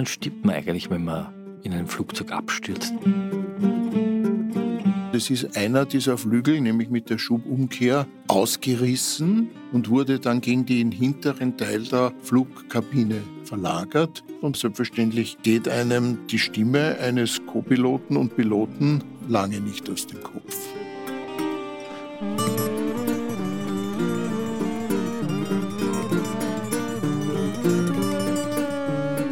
Woran 0.00 0.06
stirbt 0.06 0.46
man 0.46 0.54
eigentlich, 0.54 0.88
wenn 0.88 1.04
man 1.04 1.26
in 1.62 1.74
einem 1.74 1.86
Flugzeug 1.86 2.32
abstürzt? 2.32 2.94
Das 5.12 5.28
ist 5.28 5.58
einer 5.58 5.84
dieser 5.84 6.16
Flügel, 6.16 6.58
nämlich 6.62 6.88
mit 6.88 7.10
der 7.10 7.18
Schubumkehr, 7.18 8.06
ausgerissen 8.26 9.50
und 9.72 9.90
wurde 9.90 10.18
dann 10.18 10.40
gegen 10.40 10.64
den 10.64 10.90
hinteren 10.90 11.58
Teil 11.58 11.82
der 11.82 12.14
Flugkabine 12.22 13.20
verlagert. 13.44 14.24
Und 14.40 14.56
selbstverständlich 14.56 15.36
geht 15.42 15.68
einem 15.68 16.26
die 16.28 16.38
Stimme 16.38 16.96
eines 16.98 17.44
Co-Piloten 17.44 18.16
und 18.16 18.34
Piloten 18.34 19.04
lange 19.28 19.60
nicht 19.60 19.90
aus 19.90 20.06
dem 20.06 20.22
Kopf. 20.22 20.56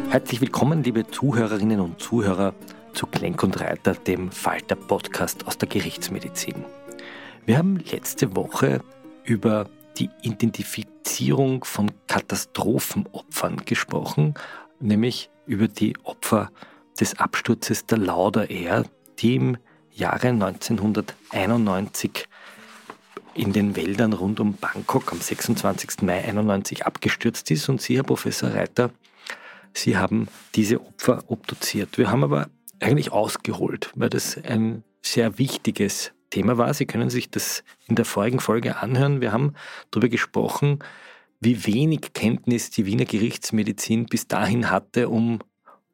Herzlich 0.09 0.41
willkommen, 0.41 0.81
liebe 0.83 1.05
Zuhörerinnen 1.05 1.79
und 1.79 2.01
Zuhörer, 2.01 2.55
zu 2.93 3.05
Klenk 3.05 3.43
und 3.43 3.59
Reiter, 3.59 3.93
dem 3.93 4.31
Falter-Podcast 4.31 5.45
aus 5.45 5.59
der 5.59 5.69
Gerichtsmedizin. 5.69 6.65
Wir 7.45 7.59
haben 7.59 7.77
letzte 7.77 8.35
Woche 8.35 8.81
über 9.23 9.69
die 9.99 10.09
Identifizierung 10.23 11.63
von 11.63 11.91
Katastrophenopfern 12.07 13.57
gesprochen, 13.65 14.33
nämlich 14.79 15.29
über 15.45 15.67
die 15.67 15.95
Opfer 16.03 16.49
des 16.99 17.19
Absturzes 17.19 17.85
der 17.85 17.99
Lauder 17.99 18.49
Air, 18.49 18.85
die 19.19 19.35
im 19.35 19.57
Jahre 19.91 20.29
1991 20.29 22.27
in 23.35 23.53
den 23.53 23.75
Wäldern 23.75 24.13
rund 24.13 24.39
um 24.39 24.53
Bangkok 24.53 25.11
am 25.11 25.21
26. 25.21 26.01
Mai 26.01 26.15
1991 26.15 26.87
abgestürzt 26.87 27.51
ist. 27.51 27.69
Und 27.69 27.79
Sie, 27.79 27.95
Herr 27.95 28.03
Professor 28.03 28.49
Reiter, 28.49 28.89
Sie 29.73 29.97
haben 29.97 30.27
diese 30.55 30.81
Opfer 30.81 31.23
obduziert. 31.27 31.97
Wir 31.97 32.11
haben 32.11 32.23
aber 32.23 32.49
eigentlich 32.79 33.11
ausgeholt, 33.11 33.91
weil 33.95 34.09
das 34.09 34.37
ein 34.37 34.83
sehr 35.01 35.37
wichtiges 35.37 36.11
Thema 36.29 36.57
war. 36.57 36.73
Sie 36.73 36.85
können 36.85 37.09
sich 37.09 37.29
das 37.29 37.63
in 37.87 37.95
der 37.95 38.05
vorigen 38.05 38.39
Folge 38.39 38.77
anhören. 38.77 39.21
Wir 39.21 39.31
haben 39.31 39.53
darüber 39.91 40.09
gesprochen, 40.09 40.79
wie 41.39 41.65
wenig 41.65 42.13
Kenntnis 42.13 42.69
die 42.69 42.85
Wiener 42.85 43.05
Gerichtsmedizin 43.05 44.05
bis 44.05 44.27
dahin 44.27 44.69
hatte, 44.69 45.09
um 45.09 45.39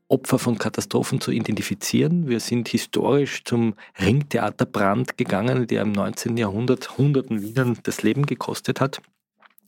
Opfer 0.08 0.38
von 0.38 0.58
Katastrophen 0.58 1.20
zu 1.20 1.32
identifizieren. 1.32 2.28
Wir 2.28 2.40
sind 2.40 2.68
historisch 2.68 3.44
zum 3.44 3.74
Ringtheaterbrand 4.00 5.18
gegangen, 5.18 5.66
der 5.68 5.82
im 5.82 5.92
19. 5.92 6.38
Jahrhundert 6.38 6.98
Hunderten 6.98 7.42
Wienern 7.42 7.80
das 7.84 8.04
Leben 8.04 8.26
gekostet 8.26 8.82
hat. 8.82 9.02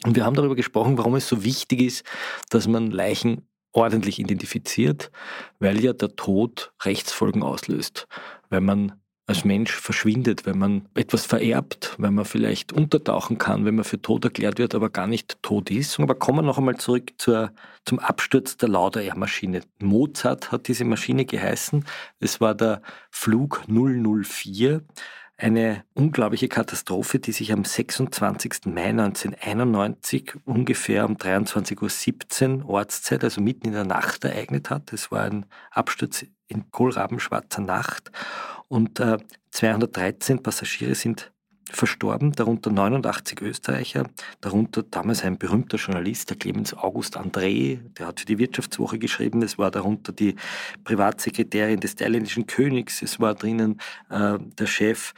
Und 0.06 0.16
wir 0.16 0.26
haben 0.26 0.36
darüber 0.36 0.56
gesprochen, 0.56 0.98
warum 1.00 1.16
es 1.16 1.28
so 1.28 1.44
wichtig 1.44 1.82
ist, 1.82 2.06
dass 2.50 2.68
man 2.68 2.92
Leichen 2.92 3.42
ordentlich 3.78 4.18
identifiziert, 4.18 5.12
weil 5.60 5.84
ja 5.84 5.94
der 5.94 6.16
Tod 6.16 6.74
Rechtsfolgen 6.84 7.44
auslöst. 7.44 8.08
Wenn 8.50 8.66
man 8.66 8.94
als 9.28 9.44
Mensch 9.44 9.74
verschwindet, 9.74 10.46
wenn 10.46 10.58
man 10.58 10.88
etwas 10.96 11.26
vererbt, 11.26 11.96
wenn 11.98 12.14
man 12.14 12.24
vielleicht 12.24 12.72
untertauchen 12.72 13.38
kann, 13.38 13.66
wenn 13.66 13.76
man 13.76 13.84
für 13.84 14.02
tot 14.02 14.24
erklärt 14.24 14.58
wird, 14.58 14.74
aber 14.74 14.90
gar 14.90 15.06
nicht 15.06 15.44
tot 15.44 15.70
ist. 15.70 16.00
Aber 16.00 16.16
kommen 16.16 16.40
wir 16.40 16.44
noch 16.44 16.58
einmal 16.58 16.78
zurück 16.78 17.12
zur, 17.18 17.52
zum 17.86 18.00
Absturz 18.00 18.56
der 18.56 18.70
Lauda 18.70 19.02
Air 19.02 19.18
Maschine. 19.18 19.62
Mozart 19.80 20.52
hat 20.54 20.70
diese 20.70 20.86
Maschine 20.86 21.26
geheißen. 21.26 21.86
Es 22.20 22.40
war 22.40 22.56
der 22.56 22.82
Flug 23.12 23.64
004 23.68 24.82
eine 25.38 25.84
unglaubliche 25.94 26.48
Katastrophe, 26.48 27.20
die 27.20 27.32
sich 27.32 27.54
am 27.54 27.64
26. 27.64 28.66
Mai 28.66 28.90
1991 28.90 30.34
ungefähr 30.46 31.06
um 31.06 31.16
23.17 31.16 32.64
Uhr 32.64 32.70
Ortszeit, 32.70 33.24
also 33.24 33.42
mitten 33.42 33.68
in 33.68 33.74
der 33.74 33.86
Nacht 33.86 34.26
ereignet 34.26 34.72
hat. 34.72 34.92
Es 34.94 35.12
war 35.12 35.24
ein 35.24 35.46
Absturz 35.70 36.26
in 36.48 36.72
kohlrabenschwarzer 36.72 37.62
Nacht 37.62 38.12
und 38.68 39.00
äh, 39.00 39.18
213 39.52 40.42
Passagiere 40.42 40.96
sind 40.96 41.32
verstorben, 41.72 42.32
darunter 42.32 42.72
89 42.72 43.42
Österreicher, 43.42 44.08
darunter 44.42 44.84
damals 44.84 45.24
ein 45.24 45.38
berühmter 45.38 45.78
Journalist, 45.78 46.30
der 46.30 46.38
Clemens 46.38 46.74
August 46.74 47.18
André, 47.18 47.80
der 47.98 48.08
hat 48.08 48.22
für 48.22 48.26
die 48.26 48.38
Wirtschaftswoche 48.38 49.00
geschrieben, 49.00 49.42
es 49.42 49.58
war 49.58 49.72
darunter 49.72 50.12
die 50.12 50.36
Privatsekretärin 50.84 51.80
des 51.80 51.96
thailändischen 51.96 52.48
Königs, 52.48 53.02
es 53.02 53.20
war 53.20 53.36
drinnen 53.36 53.80
äh, 54.10 54.38
der 54.40 54.68
Chef 54.68 55.14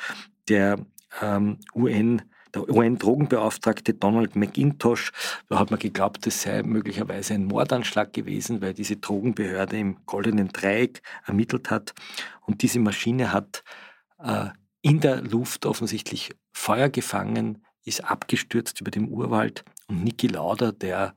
der 0.47 0.79
ähm, 1.21 1.57
UN 1.75 2.21
der 2.55 2.67
UN-Drogenbeauftragte 2.67 3.93
Donald 3.93 4.35
McIntosh, 4.35 5.11
da 5.49 5.59
hat 5.59 5.69
man 5.69 5.79
geglaubt, 5.79 6.25
es 6.25 6.41
sei 6.41 6.63
möglicherweise 6.63 7.35
ein 7.35 7.45
Mordanschlag 7.45 8.11
gewesen, 8.11 8.59
weil 8.61 8.73
diese 8.73 8.95
Drogenbehörde 8.95 9.77
im 9.77 9.97
Goldenen 10.07 10.47
Dreieck 10.47 11.03
ermittelt 11.27 11.69
hat. 11.69 11.93
Und 12.41 12.63
diese 12.63 12.79
Maschine 12.79 13.33
hat 13.33 13.63
äh, 14.23 14.47
in 14.81 14.99
der 14.99 15.21
Luft 15.21 15.65
offensichtlich 15.65 16.31
Feuer 16.51 16.89
gefangen, 16.89 17.65
ist 17.85 18.03
abgestürzt 18.03 18.81
über 18.81 18.91
dem 18.91 19.09
Urwald 19.09 19.63
und 19.87 20.03
Niki 20.03 20.27
Lauda, 20.27 20.71
der 20.71 21.15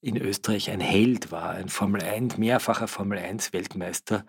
in 0.00 0.16
Österreich 0.16 0.70
ein 0.70 0.80
Held 0.80 1.32
war, 1.32 1.50
ein 1.50 1.68
Formel 1.68 2.02
1, 2.02 2.38
mehrfacher 2.38 2.88
Formel 2.88 3.18
1 3.18 3.52
Weltmeister, 3.52 4.24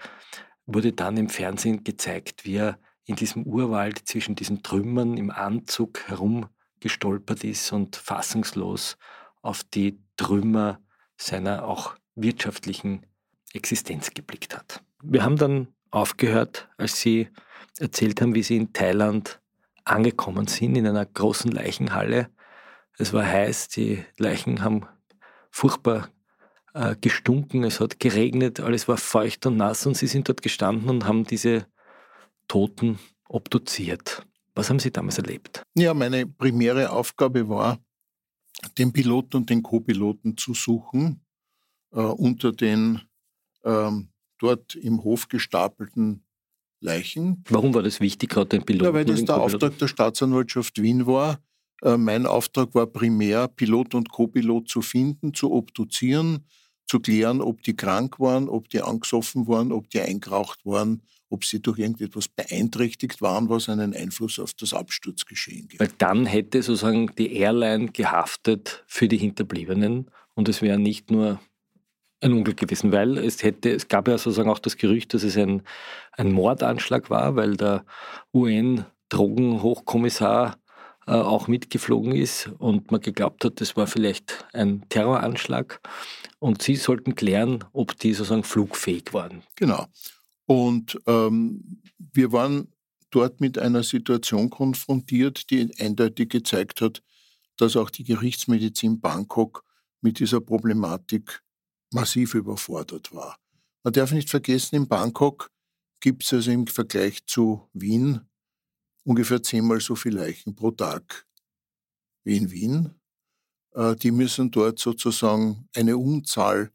wurde 0.66 0.94
dann 0.94 1.18
im 1.18 1.30
Fernsehen 1.30 1.84
gezeigt, 1.84 2.46
wie 2.46 2.58
er 2.58 2.80
in 3.06 3.16
diesem 3.16 3.44
Urwald 3.44 4.08
zwischen 4.08 4.36
diesen 4.36 4.62
Trümmern 4.62 5.18
im 5.18 5.32
Anzug 5.32 6.08
herumgestolpert 6.08 7.44
ist 7.44 7.72
und 7.72 7.96
fassungslos 7.96 8.98
auf 9.42 9.64
die 9.64 10.00
Trümmer 10.18 10.80
seiner 11.18 11.66
auch 11.66 11.96
wirtschaftlichen 12.16 13.06
Existenz 13.54 14.14
geblickt 14.14 14.56
hat. 14.56 14.84
Wir 15.02 15.24
haben 15.24 15.38
dann 15.38 15.68
aufgehört, 15.92 16.70
als 16.78 17.00
sie 17.00 17.30
erzählt 17.80 18.22
haben, 18.22 18.36
wie 18.36 18.44
sie 18.44 18.58
in 18.58 18.74
Thailand 18.74 19.42
angekommen 19.84 20.48
sind, 20.48 20.76
in 20.76 20.88
einer 20.88 21.06
großen 21.06 21.52
Leichenhalle. 21.52 22.30
Es 22.98 23.14
war 23.14 23.26
heiß, 23.26 23.70
die 23.70 24.04
Leichen 24.18 24.62
haben 24.62 24.86
furchtbar 25.52 26.10
äh, 26.74 26.96
gestunken, 27.00 27.64
es 27.64 27.80
hat 27.80 28.00
geregnet, 28.00 28.60
alles 28.60 28.88
war 28.88 28.98
feucht 28.98 29.46
und 29.46 29.58
nass 29.58 29.86
und 29.86 29.96
sie 29.98 30.08
sind 30.08 30.30
dort 30.30 30.42
gestanden 30.42 30.90
und 30.90 31.06
haben 31.06 31.24
diese 31.24 31.66
Toten 32.48 33.00
obduziert. 33.28 34.26
Was 34.56 34.70
haben 34.70 34.80
Sie 34.80 34.92
damals 34.92 35.18
erlebt? 35.18 35.64
Ja, 35.76 35.94
meine 35.94 36.26
primäre 36.26 36.90
Aufgabe 36.92 37.48
war, 37.48 37.80
den 38.78 38.92
Piloten 38.92 39.38
und 39.38 39.50
den 39.50 39.64
Co-Piloten 39.64 40.36
zu 40.36 40.54
suchen 40.54 41.22
äh, 41.92 42.00
unter 42.00 42.52
den 42.52 43.02
ähm, 43.64 44.10
dort 44.38 44.76
im 44.76 45.04
Hof 45.04 45.28
gestapelten 45.28 46.26
Leichen. 46.82 47.44
Warum 47.50 47.74
war 47.74 47.84
das 47.84 48.00
wichtig, 48.00 48.30
gerade 48.30 48.50
den 48.50 48.64
Piloten? 48.64 48.86
Ja, 48.86 48.94
weil 48.94 49.06
das 49.06 49.24
der 49.26 49.38
Auftrag 49.38 49.78
der 49.78 49.88
Staatsanwaltschaft 49.88 50.82
Wien 50.82 51.06
war. 51.06 51.40
Äh, 51.82 51.98
mein 51.98 52.26
Auftrag 52.26 52.74
war 52.76 52.88
primär, 52.88 53.48
Pilot 53.48 53.96
und 53.96 54.10
Co-Pilot 54.10 54.70
zu 54.70 54.82
finden, 54.82 55.34
zu 55.34 55.52
obduzieren, 55.52 56.46
zu 56.88 57.00
klären, 57.00 57.42
ob 57.42 57.62
die 57.64 57.76
krank 57.76 58.20
waren, 58.20 58.50
ob 58.50 58.70
die 58.70 58.82
angesoffen 58.82 59.48
waren, 59.48 59.72
ob 59.72 59.90
die 59.90 60.02
eingeraucht 60.02 60.66
waren, 60.66 61.02
ob 61.30 61.46
sie 61.46 61.62
durch 61.62 61.80
irgendetwas 61.80 62.28
beeinträchtigt 62.28 63.22
waren, 63.22 63.50
was 63.50 63.70
einen 63.70 63.94
Einfluss 63.94 64.40
auf 64.40 64.54
das 64.54 64.74
Absturzgeschehen 64.74 65.68
gibt. 65.68 65.80
Weil 65.80 65.92
dann 65.98 66.26
hätte 66.26 66.64
sozusagen 66.64 67.12
die 67.18 67.34
Airline 67.36 67.92
gehaftet 67.92 68.84
für 68.88 69.08
die 69.08 69.18
Hinterbliebenen 69.18 70.10
und 70.34 70.50
es 70.50 70.62
wäre 70.62 70.80
nicht 70.80 71.12
nur 71.12 71.40
ein 72.22 72.34
Unglück 72.34 72.58
gewesen, 72.58 72.92
weil 72.92 73.18
es 73.18 73.42
hätte, 73.44 73.72
es 73.72 73.88
gab 73.88 74.08
ja 74.08 74.18
sozusagen 74.18 74.50
auch 74.50 74.60
das 74.60 74.78
Gerücht, 74.78 75.14
dass 75.14 75.24
es 75.24 75.38
ein, 75.38 75.62
ein 76.14 76.32
Mordanschlag 76.32 77.10
war, 77.10 77.36
weil 77.36 77.56
der 77.56 77.86
UN-Drogenhochkommissar 78.34 80.58
äh, 81.08 81.12
auch 81.12 81.48
mitgeflogen 81.48 82.14
ist 82.14 82.52
und 82.60 82.92
man 82.92 83.02
geglaubt 83.02 83.46
hat, 83.46 83.62
das 83.62 83.76
war 83.76 83.88
vielleicht 83.88 84.46
ein 84.54 84.86
Terroranschlag. 84.90 85.80
Und 86.40 86.62
sie 86.62 86.76
sollten 86.76 87.16
klären, 87.16 87.64
ob 87.74 87.98
die 87.98 88.14
sozusagen 88.14 88.44
flugfähig 88.44 89.12
waren. 89.14 89.42
Genau. 89.56 89.88
Und 90.46 91.00
ähm, 91.08 91.82
wir 91.98 92.32
waren 92.32 92.68
dort 93.12 93.42
mit 93.42 93.58
einer 93.58 93.84
Situation 93.84 94.50
konfrontiert, 94.50 95.50
die 95.50 95.72
eindeutig 95.80 96.30
gezeigt 96.30 96.82
hat, 96.82 97.02
dass 97.58 97.76
auch 97.76 97.90
die 97.90 98.04
Gerichtsmedizin 98.04 99.02
Bangkok 99.02 99.64
mit 100.02 100.20
dieser 100.20 100.42
Problematik 100.42 101.42
massiv 101.92 102.36
überfordert 102.36 103.14
war. 103.14 103.38
Man 103.84 103.94
darf 103.94 104.12
nicht 104.12 104.30
vergessen, 104.30 104.76
in 104.76 104.88
Bangkok 104.88 105.50
gibt 106.02 106.24
es 106.24 106.34
also 106.34 106.52
im 106.52 106.68
Vergleich 106.68 107.26
zu 107.26 107.68
Wien 107.74 108.22
ungefähr 109.04 109.42
zehnmal 109.42 109.80
so 109.80 109.96
viele 109.96 110.20
Leichen 110.20 110.56
pro 110.56 110.72
Tag 110.72 111.26
wie 112.24 112.38
in 112.38 112.52
Wien. 112.52 112.94
Äh, 113.74 113.96
die 113.96 114.12
müssen 114.12 114.52
dort 114.52 114.80
sozusagen 114.80 115.68
eine 115.76 115.98
Unzahl 115.98 116.72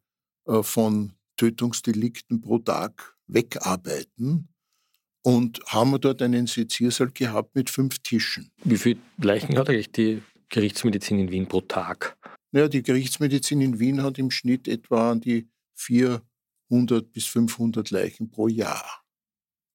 äh, 0.47 0.63
von 0.63 1.13
Tötungsdelikten 1.37 2.41
pro 2.41 2.59
Tag 2.59 3.17
wegarbeiten 3.27 4.49
und 5.23 5.61
haben 5.67 5.99
dort 6.01 6.23
einen 6.23 6.47
Seziersaal 6.47 7.11
gehabt 7.11 7.55
mit 7.55 7.71
fünf 7.71 7.99
Tischen. 8.01 8.51
Wie 8.63 8.77
viele 8.77 9.01
Leichen 9.19 9.57
hat 9.57 9.69
eigentlich 9.69 9.93
die 9.93 10.23
Gerichtsmedizin 10.49 11.19
in 11.19 11.31
Wien 11.31 11.47
pro 11.47 11.61
Tag? 11.61 12.17
Naja, 12.55 12.69
die 12.69 12.85
Gerichtsmedizin 12.85 13.61
in 13.61 13.81
Wien 13.81 14.01
hat 14.05 14.17
im 14.17 14.31
Schnitt 14.31 14.69
etwa 14.69 15.11
an 15.11 15.21
die 15.21 15.49
400 15.75 17.11
bis 17.11 17.27
500 17.27 17.91
Leichen 17.91 18.31
pro 18.31 18.47
Jahr. 18.47 19.03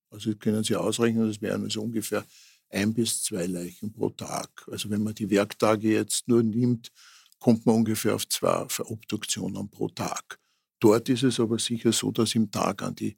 Also 0.09 0.33
können 0.35 0.63
Sie 0.63 0.77
ausrechnen, 0.77 1.27
das 1.27 1.41
wären 1.41 1.63
also 1.63 1.81
ungefähr 1.81 2.25
ein 2.69 2.93
bis 2.93 3.21
zwei 3.21 3.47
Leichen 3.47 3.91
pro 3.91 4.11
Tag. 4.11 4.65
Also 4.71 4.89
wenn 4.89 5.03
man 5.03 5.13
die 5.13 5.29
Werktage 5.29 5.91
jetzt 5.91 6.29
nur 6.29 6.41
nimmt, 6.41 6.89
kommt 7.37 7.65
man 7.65 7.75
ungefähr 7.75 8.15
auf 8.15 8.29
zwei 8.29 8.65
Obduktionen 8.85 9.69
pro 9.69 9.89
Tag. 9.89 10.39
Dort 10.79 11.09
ist 11.09 11.23
es 11.23 11.37
aber 11.41 11.59
sicher 11.59 11.91
so, 11.91 12.11
dass 12.13 12.33
im 12.33 12.49
Tag 12.49 12.81
an 12.81 12.95
die 12.95 13.17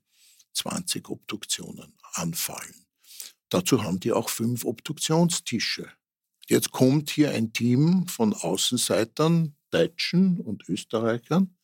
20 0.54 1.08
Obduktionen 1.08 1.94
anfallen. 2.14 2.88
Dazu 3.50 3.84
haben 3.84 4.00
die 4.00 4.12
auch 4.12 4.30
fünf 4.30 4.66
Obduktionstische. 4.66 5.88
Jetzt 6.52 6.72
kommt 6.72 7.10
hier 7.10 7.32
ein 7.32 7.54
Team 7.54 8.08
von 8.08 8.34
Außenseitern, 8.34 9.56
Deutschen 9.70 10.38
und 10.42 10.68
Österreichern 10.68 11.56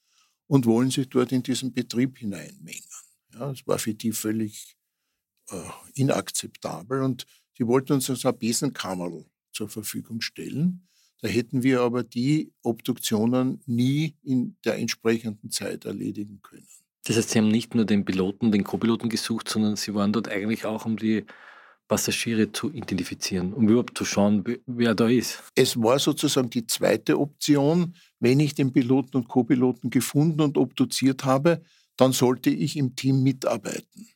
und 0.48 0.66
wollen 0.66 0.92
sich 0.92 1.10
dort 1.10 1.34
in 1.34 1.44
diesen 1.44 1.74
Betrieb 1.74 2.18
hineinmengen. 2.20 2.88
Ja, 3.34 3.50
das 3.50 3.68
war 3.68 3.80
für 3.80 3.94
die 3.94 4.14
völlig 4.14 4.78
äh, 5.52 5.62
inakzeptabel 5.96 7.04
und 7.04 7.26
die 7.58 7.68
wollten 7.68 7.92
uns 7.92 8.10
also 8.10 8.30
ein 8.30 8.38
Besenkammerl 8.38 9.26
zur 9.52 9.68
Verfügung 9.68 10.22
stellen. 10.22 10.88
Da 11.20 11.28
hätten 11.28 11.64
wir 11.64 11.82
aber 11.82 12.04
die 12.04 12.54
Obduktionen 12.62 13.60
nie 13.66 14.16
in 14.24 14.56
der 14.64 14.78
entsprechenden 14.78 15.52
Zeit 15.52 15.84
erledigen 15.84 16.40
können. 16.42 16.70
Das 17.04 17.18
heißt, 17.18 17.32
Sie 17.32 17.40
haben 17.40 17.50
nicht 17.50 17.76
nur 17.76 17.84
den 17.84 18.06
Piloten, 18.06 18.54
den 18.54 18.64
Co-Piloten 18.64 19.10
gesucht, 19.10 19.50
sondern 19.50 19.76
Sie 19.76 19.94
waren 19.94 20.14
dort 20.14 20.30
eigentlich 20.30 20.64
auch, 20.64 20.86
um 20.86 20.96
die 20.96 21.26
Passagiere 21.88 22.52
zu 22.52 22.72
identifizieren, 22.72 23.54
um 23.54 23.70
überhaupt 23.70 23.98
zu 23.98 24.06
schauen, 24.06 24.44
wer 24.66 24.94
da 24.94 25.08
ist. 25.08 25.44
Es 25.56 25.78
war 25.78 26.00
sozusagen 26.00 26.50
die 26.50 26.68
zweite 26.68 27.20
Option. 27.20 27.96
Wenn 28.20 28.40
ich 28.40 28.56
den 28.56 28.74
Piloten 28.74 29.18
und 29.18 29.28
Co-Piloten 29.28 29.90
gefunden 29.90 30.42
und 30.42 30.58
obduziert 30.58 31.24
habe, 31.24 31.62
dann 31.96 32.12
sollte 32.12 32.50
ich 32.50 32.78
im 32.78 32.96
Team 32.96 33.24
mitarbeiten. 33.24 34.08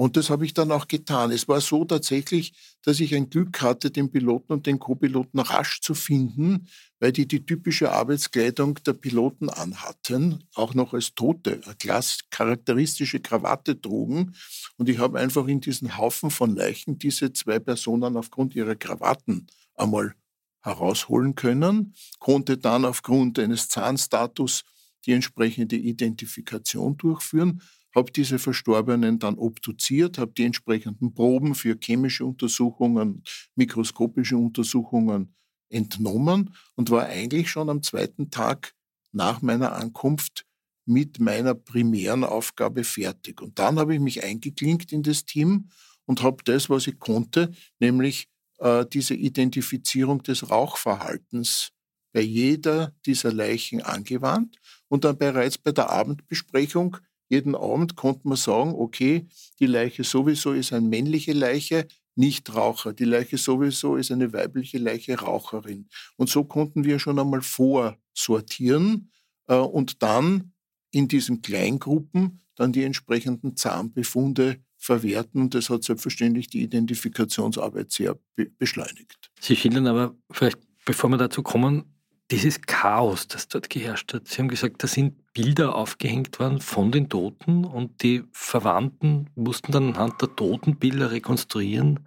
Und 0.00 0.16
das 0.16 0.30
habe 0.30 0.46
ich 0.46 0.54
dann 0.54 0.72
auch 0.72 0.88
getan. 0.88 1.30
Es 1.30 1.46
war 1.46 1.60
so 1.60 1.84
tatsächlich, 1.84 2.54
dass 2.80 3.00
ich 3.00 3.14
ein 3.14 3.28
Glück 3.28 3.60
hatte, 3.60 3.90
den 3.90 4.10
Piloten 4.10 4.50
und 4.54 4.64
den 4.64 4.78
Co-Piloten 4.78 5.40
rasch 5.40 5.82
zu 5.82 5.92
finden, 5.94 6.68
weil 7.00 7.12
die 7.12 7.28
die 7.28 7.44
typische 7.44 7.92
Arbeitskleidung 7.92 8.76
der 8.86 8.94
Piloten 8.94 9.50
anhatten, 9.50 10.42
auch 10.54 10.72
noch 10.72 10.94
als 10.94 11.14
Tote, 11.14 11.60
eine 11.62 11.74
klass 11.74 12.20
charakteristische 12.30 13.20
Krawatte 13.20 13.78
trugen. 13.78 14.34
Und 14.78 14.88
ich 14.88 14.96
habe 14.96 15.20
einfach 15.20 15.46
in 15.46 15.60
diesen 15.60 15.98
Haufen 15.98 16.30
von 16.30 16.56
Leichen 16.56 16.98
diese 16.98 17.34
zwei 17.34 17.58
Personen 17.58 18.16
aufgrund 18.16 18.54
ihrer 18.54 18.76
Krawatten 18.76 19.48
einmal 19.74 20.14
herausholen 20.62 21.34
können, 21.34 21.94
konnte 22.18 22.56
dann 22.56 22.86
aufgrund 22.86 23.38
eines 23.38 23.68
Zahnstatus 23.68 24.62
die 25.04 25.12
entsprechende 25.12 25.76
Identifikation 25.76 26.96
durchführen 26.96 27.60
habe 27.94 28.12
diese 28.12 28.38
Verstorbenen 28.38 29.18
dann 29.18 29.36
obduziert, 29.36 30.18
habe 30.18 30.32
die 30.32 30.44
entsprechenden 30.44 31.12
Proben 31.14 31.54
für 31.54 31.76
chemische 31.80 32.24
Untersuchungen, 32.24 33.24
mikroskopische 33.56 34.36
Untersuchungen 34.36 35.34
entnommen 35.70 36.54
und 36.76 36.90
war 36.90 37.06
eigentlich 37.06 37.50
schon 37.50 37.70
am 37.70 37.82
zweiten 37.82 38.30
Tag 38.30 38.74
nach 39.12 39.42
meiner 39.42 39.72
Ankunft 39.72 40.44
mit 40.86 41.20
meiner 41.20 41.54
primären 41.54 42.24
Aufgabe 42.24 42.84
fertig. 42.84 43.40
Und 43.40 43.58
dann 43.58 43.78
habe 43.78 43.94
ich 43.94 44.00
mich 44.00 44.24
eingeklinkt 44.24 44.92
in 44.92 45.02
das 45.02 45.24
Team 45.24 45.70
und 46.06 46.22
habe 46.22 46.42
das, 46.44 46.68
was 46.70 46.86
ich 46.86 46.98
konnte, 46.98 47.52
nämlich 47.78 48.28
äh, 48.58 48.84
diese 48.86 49.14
Identifizierung 49.14 50.22
des 50.22 50.50
Rauchverhaltens 50.50 51.70
bei 52.12 52.20
jeder 52.20 52.92
dieser 53.06 53.32
Leichen 53.32 53.82
angewandt 53.82 54.56
und 54.88 55.04
dann 55.04 55.16
bereits 55.16 55.58
bei 55.58 55.70
der 55.70 55.90
Abendbesprechung 55.90 56.96
jeden 57.30 57.54
Abend 57.54 57.96
konnte 57.96 58.28
man 58.28 58.36
sagen, 58.36 58.74
okay, 58.74 59.26
die 59.60 59.66
Leiche 59.66 60.04
sowieso 60.04 60.52
ist 60.52 60.72
eine 60.72 60.86
männliche 60.86 61.32
Leiche, 61.32 61.86
nicht 62.16 62.54
Raucher. 62.54 62.92
Die 62.92 63.04
Leiche 63.04 63.38
sowieso 63.38 63.96
ist 63.96 64.10
eine 64.10 64.32
weibliche 64.32 64.78
Leiche, 64.78 65.18
Raucherin. 65.18 65.88
Und 66.16 66.28
so 66.28 66.44
konnten 66.44 66.84
wir 66.84 66.98
schon 66.98 67.18
einmal 67.18 67.40
vorsortieren 67.40 69.10
äh, 69.46 69.54
und 69.54 70.02
dann 70.02 70.52
in 70.90 71.06
diesen 71.06 71.40
Kleingruppen 71.40 72.40
dann 72.56 72.72
die 72.72 72.82
entsprechenden 72.82 73.56
Zahnbefunde 73.56 74.56
verwerten. 74.76 75.42
Und 75.42 75.54
das 75.54 75.70
hat 75.70 75.84
selbstverständlich 75.84 76.48
die 76.48 76.62
Identifikationsarbeit 76.62 77.92
sehr 77.92 78.18
be 78.34 78.50
beschleunigt. 78.58 79.30
Sie 79.40 79.54
schildern 79.54 79.86
aber, 79.86 80.16
vielleicht 80.30 80.58
bevor 80.84 81.10
wir 81.10 81.16
dazu 81.16 81.42
kommen, 81.44 81.94
dieses 82.30 82.60
Chaos, 82.62 83.26
das 83.28 83.48
dort 83.48 83.70
geherrscht 83.70 84.14
hat. 84.14 84.28
Sie 84.28 84.38
haben 84.38 84.48
gesagt, 84.48 84.82
da 84.82 84.86
sind 84.86 85.32
Bilder 85.32 85.74
aufgehängt 85.74 86.38
worden 86.38 86.60
von 86.60 86.92
den 86.92 87.08
Toten 87.08 87.64
und 87.64 88.02
die 88.02 88.22
Verwandten 88.32 89.28
mussten 89.34 89.72
dann 89.72 89.88
anhand 89.94 90.20
der 90.22 90.34
Totenbilder 90.34 91.10
rekonstruieren, 91.10 92.00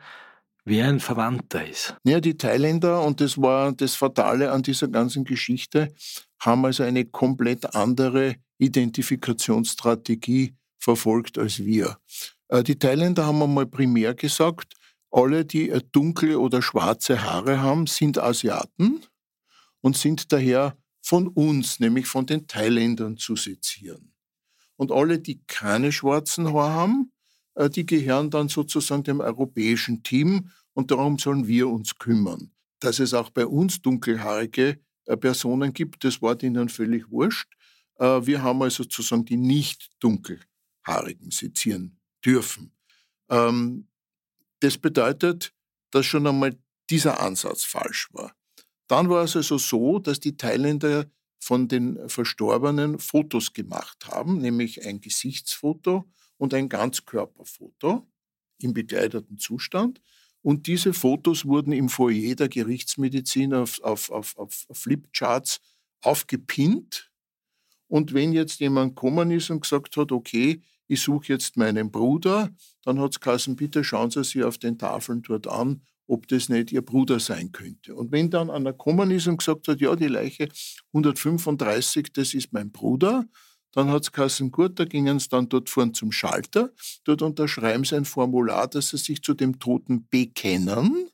wer 0.66 0.88
ein 0.88 1.00
Verwandter 1.00 1.68
ist. 1.68 1.96
Ja, 2.06 2.20
die 2.20 2.38
Thailänder, 2.38 3.04
und 3.04 3.20
das 3.22 3.42
war 3.42 3.74
das 3.74 3.96
Fatale 3.96 4.52
an 4.52 4.64
dieser 4.64 4.88
ganzen 4.88 5.26
Geschichte, 5.26 5.94
haben 6.40 6.66
also 6.66 6.84
eine 6.84 7.06
komplett 7.06 7.76
andere 7.76 8.36
Identifikationsstrategie 8.60 10.56
verfolgt 10.80 11.38
als 11.38 11.60
wir. 11.60 11.98
Äh, 12.48 12.64
die 12.64 12.78
Thailänder 12.78 13.26
haben 13.26 13.42
einmal 13.42 13.66
primär 13.66 14.14
gesagt, 14.14 14.74
alle, 15.12 15.46
die 15.46 15.72
dunkle 15.92 16.40
oder 16.40 16.62
schwarze 16.62 17.24
Haare 17.24 17.62
haben, 17.62 17.88
sind 17.88 18.18
Asiaten 18.18 19.02
und 19.84 19.98
sind 19.98 20.32
daher 20.32 20.78
von 21.02 21.28
uns, 21.28 21.80
nämlich 21.80 22.08
von 22.08 22.26
den 22.26 22.48
Thailändern, 22.48 23.18
zu 23.18 23.36
sezieren. 23.36 24.14
Und 24.78 24.92
alle, 24.92 25.20
die 25.20 25.44
keine 25.46 25.92
schwarzen 25.92 26.54
Haare 26.54 26.74
haben, 26.74 27.12
äh, 27.56 27.70
die 27.70 27.86
gehören 27.86 28.30
dann 28.30 28.48
sozusagen 28.48 29.04
dem 29.04 29.20
europäischen 29.20 30.02
Team 30.02 30.50
und 30.74 30.90
darum 30.90 31.20
sollen 31.20 31.48
wir 31.48 31.68
uns 31.68 31.96
kümmern. 32.00 32.52
Dass 32.80 33.00
es 33.00 33.14
auch 33.14 33.30
bei 33.30 33.46
uns 33.46 33.82
dunkelhaarige 33.82 34.80
äh, 35.06 35.18
Personen 35.18 35.74
gibt, 35.74 36.04
das 36.04 36.22
war 36.22 36.42
ihnen 36.42 36.70
völlig 36.70 37.10
wurscht. 37.12 37.54
Äh, 38.00 38.26
wir 38.26 38.42
haben 38.42 38.62
also 38.62 38.84
sozusagen 38.84 39.26
die 39.26 39.38
nicht 39.38 39.92
dunkelhaarigen 40.00 41.32
sezieren 41.32 42.00
dürfen. 42.26 42.72
Ähm, 43.30 43.90
das 44.62 44.78
bedeutet, 44.78 45.54
dass 45.92 46.06
schon 46.06 46.26
einmal 46.26 46.58
dieser 46.90 47.20
Ansatz 47.20 47.66
falsch 47.66 48.10
war. 48.14 48.34
Dann 48.94 49.10
war 49.10 49.24
es 49.24 49.36
also 49.36 49.58
so, 49.58 49.98
dass 49.98 50.20
die 50.20 50.38
Thailänder 50.38 51.08
von 51.40 51.68
den 51.68 52.08
Verstorbenen 52.10 53.00
Fotos 53.00 53.54
gemacht 53.54 54.06
haben, 54.06 54.38
nämlich 54.38 54.86
ein 54.86 55.02
Gesichtsfoto 55.02 56.08
und 56.38 56.54
ein 56.54 56.70
Ganzkörperfoto 56.70 58.08
im 58.60 58.74
begleiteten 58.76 59.40
Zustand. 59.40 60.00
Und 60.44 60.68
diese 60.68 60.94
Fotos 60.94 61.44
wurden 61.46 61.74
im 61.74 61.90
Foyer 61.90 62.36
der 62.36 62.50
Gerichtsmedizin 62.50 63.56
auf, 63.56 63.82
auf, 63.82 64.12
auf, 64.12 64.36
auf 64.38 64.64
Flipcharts 64.72 65.60
aufgepinnt. 66.04 67.10
Und 67.88 68.14
wenn 68.14 68.32
jetzt 68.32 68.60
jemand 68.60 68.96
gekommen 68.96 69.32
ist 69.32 69.50
und 69.50 69.62
gesagt 69.62 69.98
hat, 69.98 70.12
okay, 70.12 70.62
ich 70.86 71.02
suche 71.02 71.34
jetzt 71.34 71.58
meinen 71.58 71.90
Bruder, 71.90 72.56
dann 72.84 73.00
hat 73.00 73.14
es 73.14 73.20
geheißen, 73.20 73.56
bitte 73.56 73.84
schauen 73.84 74.12
Sie 74.12 74.24
sich 74.24 74.44
auf 74.44 74.60
den 74.60 74.78
Tafeln 74.78 75.24
dort 75.24 75.48
an, 75.48 75.82
ob 76.08 76.28
das 76.28 76.50
nicht 76.50 76.72
ihr 76.72 76.82
Bruder 76.82 77.20
sein 77.20 77.52
könnte. 77.52 77.96
Und 77.96 78.12
wenn 78.12 78.30
dann 78.30 78.50
einer 78.50 78.72
gekommen 78.72 79.12
ist 79.12 79.28
und 79.28 79.38
gesagt 79.38 79.68
hat, 79.68 79.80
ja, 79.82 79.96
die 79.96 80.08
Leiche 80.08 80.50
135, 80.94 82.12
das 82.14 82.34
ist 82.34 82.52
mein 82.54 82.72
Bruder, 82.72 83.26
dann 83.72 83.90
hat 83.90 84.04
es 84.04 84.12
geheißen, 84.12 84.52
gut, 84.52 84.80
da 84.80 84.86
gingen 84.86 85.20
sie 85.20 85.30
dann 85.30 85.50
dort 85.50 85.70
vorn 85.70 85.94
zum 85.94 86.12
Schalter, 86.12 86.72
dort 87.06 87.22
unterschreiben 87.22 87.84
sie 87.84 87.96
ein 87.96 88.06
Formular, 88.06 88.68
dass 88.68 88.90
sie 88.90 88.98
sich 88.98 89.22
zu 89.22 89.34
dem 89.34 89.60
Toten 89.60 90.08
bekennen 90.10 91.10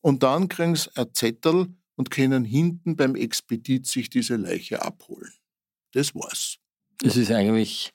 und 0.00 0.22
dann 0.22 0.48
kriegen 0.48 0.76
sie 0.76 0.90
ein 0.96 1.12
Zettel 1.12 1.74
und 1.96 2.10
können 2.10 2.44
hinten 2.44 2.96
beim 2.96 3.14
Expedit 3.14 3.86
sich 3.86 4.08
diese 4.08 4.36
Leiche 4.36 4.82
abholen. 4.82 5.32
Das 5.92 6.14
war's. 6.14 6.58
Das 6.98 7.16
ist 7.16 7.30
eigentlich 7.30 7.92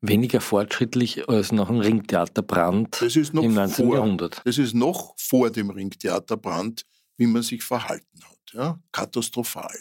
weniger 0.00 0.40
fortschrittlich 0.40 1.28
als 1.28 1.52
nach 1.52 1.68
dem 1.68 1.80
Ringtheaterbrand 1.80 3.00
im 3.02 3.54
19. 3.54 3.68
Vor, 3.68 3.94
Jahrhundert. 3.94 4.42
Das 4.44 4.58
ist 4.58 4.74
noch 4.74 5.14
vor 5.18 5.50
dem 5.50 5.70
Ringtheaterbrand, 5.70 6.84
wie 7.16 7.26
man 7.26 7.42
sich 7.42 7.62
verhalten 7.62 8.20
hat. 8.24 8.38
Ja? 8.52 8.80
Katastrophal. 8.92 9.76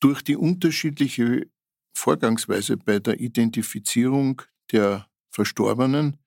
Durch 0.00 0.22
die 0.22 0.36
unterschiedliche 0.36 1.48
Vorgangsweise 1.94 2.76
bei 2.76 2.98
der 2.98 3.18
Identifizierung 3.18 4.42
der 4.70 5.08
Verstorbenen 5.30 6.18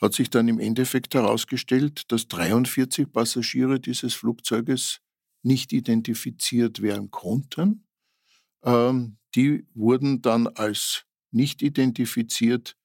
hat 0.00 0.14
sich 0.14 0.30
dann 0.30 0.48
im 0.48 0.58
Endeffekt 0.58 1.14
herausgestellt, 1.14 2.10
dass 2.10 2.26
43 2.28 3.12
Passagiere 3.12 3.78
dieses 3.78 4.14
Flugzeuges 4.14 5.00
nicht 5.42 5.72
identifiziert 5.72 6.80
werden 6.80 7.10
konnten. 7.10 7.86
Ähm, 8.64 9.18
die 9.34 9.66
wurden 9.74 10.22
dann 10.22 10.46
als 10.48 11.04
nicht 11.32 11.62
identifiziert 11.62 12.76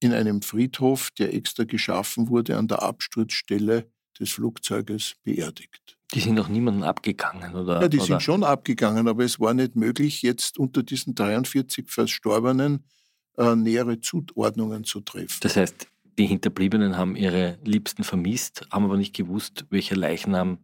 in 0.00 0.12
einem 0.12 0.42
Friedhof, 0.42 1.10
der 1.18 1.34
extra 1.34 1.64
geschaffen 1.64 2.28
wurde, 2.28 2.58
an 2.58 2.68
der 2.68 2.82
Absturzstelle 2.82 3.86
des 4.18 4.30
Flugzeuges 4.30 5.14
beerdigt. 5.22 5.96
Die 6.12 6.20
sind 6.20 6.34
noch 6.34 6.48
niemanden 6.48 6.82
abgegangen, 6.82 7.54
oder? 7.54 7.80
Ja, 7.80 7.88
die 7.88 7.98
oder? 7.98 8.06
sind 8.06 8.22
schon 8.22 8.44
abgegangen, 8.44 9.08
aber 9.08 9.24
es 9.24 9.40
war 9.40 9.54
nicht 9.54 9.76
möglich, 9.76 10.22
jetzt 10.22 10.58
unter 10.58 10.82
diesen 10.82 11.14
43 11.14 11.88
Verstorbenen 11.88 12.84
äh, 13.38 13.54
nähere 13.56 14.00
Zuordnungen 14.00 14.84
zu 14.84 15.00
treffen. 15.00 15.38
Das 15.40 15.56
heißt, 15.56 15.86
die 16.18 16.26
Hinterbliebenen 16.26 16.98
haben 16.98 17.16
ihre 17.16 17.58
Liebsten 17.64 18.04
vermisst, 18.04 18.66
haben 18.70 18.84
aber 18.84 18.98
nicht 18.98 19.14
gewusst, 19.14 19.64
welcher 19.70 19.96
Leichnam 19.96 20.58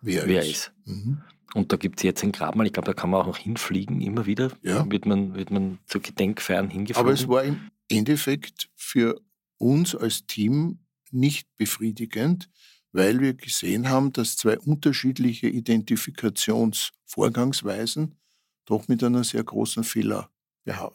wer, 0.00 0.26
wer 0.26 0.42
ist. 0.42 0.50
ist. 0.50 0.72
Mhm. 0.86 1.22
Und 1.52 1.72
da 1.72 1.76
gibt 1.76 1.98
es 1.98 2.02
jetzt 2.02 2.22
ein 2.22 2.32
Grabmal, 2.32 2.66
ich 2.66 2.72
glaube, 2.72 2.86
da 2.86 2.94
kann 2.94 3.10
man 3.10 3.20
auch 3.20 3.26
noch 3.26 3.38
hinfliegen, 3.38 4.00
immer 4.00 4.26
wieder. 4.26 4.50
Ja. 4.62 4.90
Wird, 4.90 5.06
man, 5.06 5.34
wird 5.34 5.50
man 5.50 5.78
zu 5.86 6.00
Gedenkfeiern 6.00 6.70
hingeflogen. 6.70 7.08
Aber 7.08 7.14
es 7.14 7.28
war 7.28 7.44
im 7.44 7.70
Endeffekt 7.88 8.70
für 8.74 9.20
uns 9.58 9.94
als 9.94 10.26
Team 10.26 10.80
nicht 11.10 11.54
befriedigend, 11.56 12.48
weil 12.92 13.20
wir 13.20 13.34
gesehen 13.34 13.88
haben, 13.88 14.12
dass 14.12 14.36
zwei 14.36 14.58
unterschiedliche 14.58 15.48
Identifikationsvorgangsweisen 15.48 18.16
doch 18.64 18.88
mit 18.88 19.04
einer 19.04 19.24
sehr 19.24 19.44
großen 19.44 19.84
Fehler, 19.84 20.30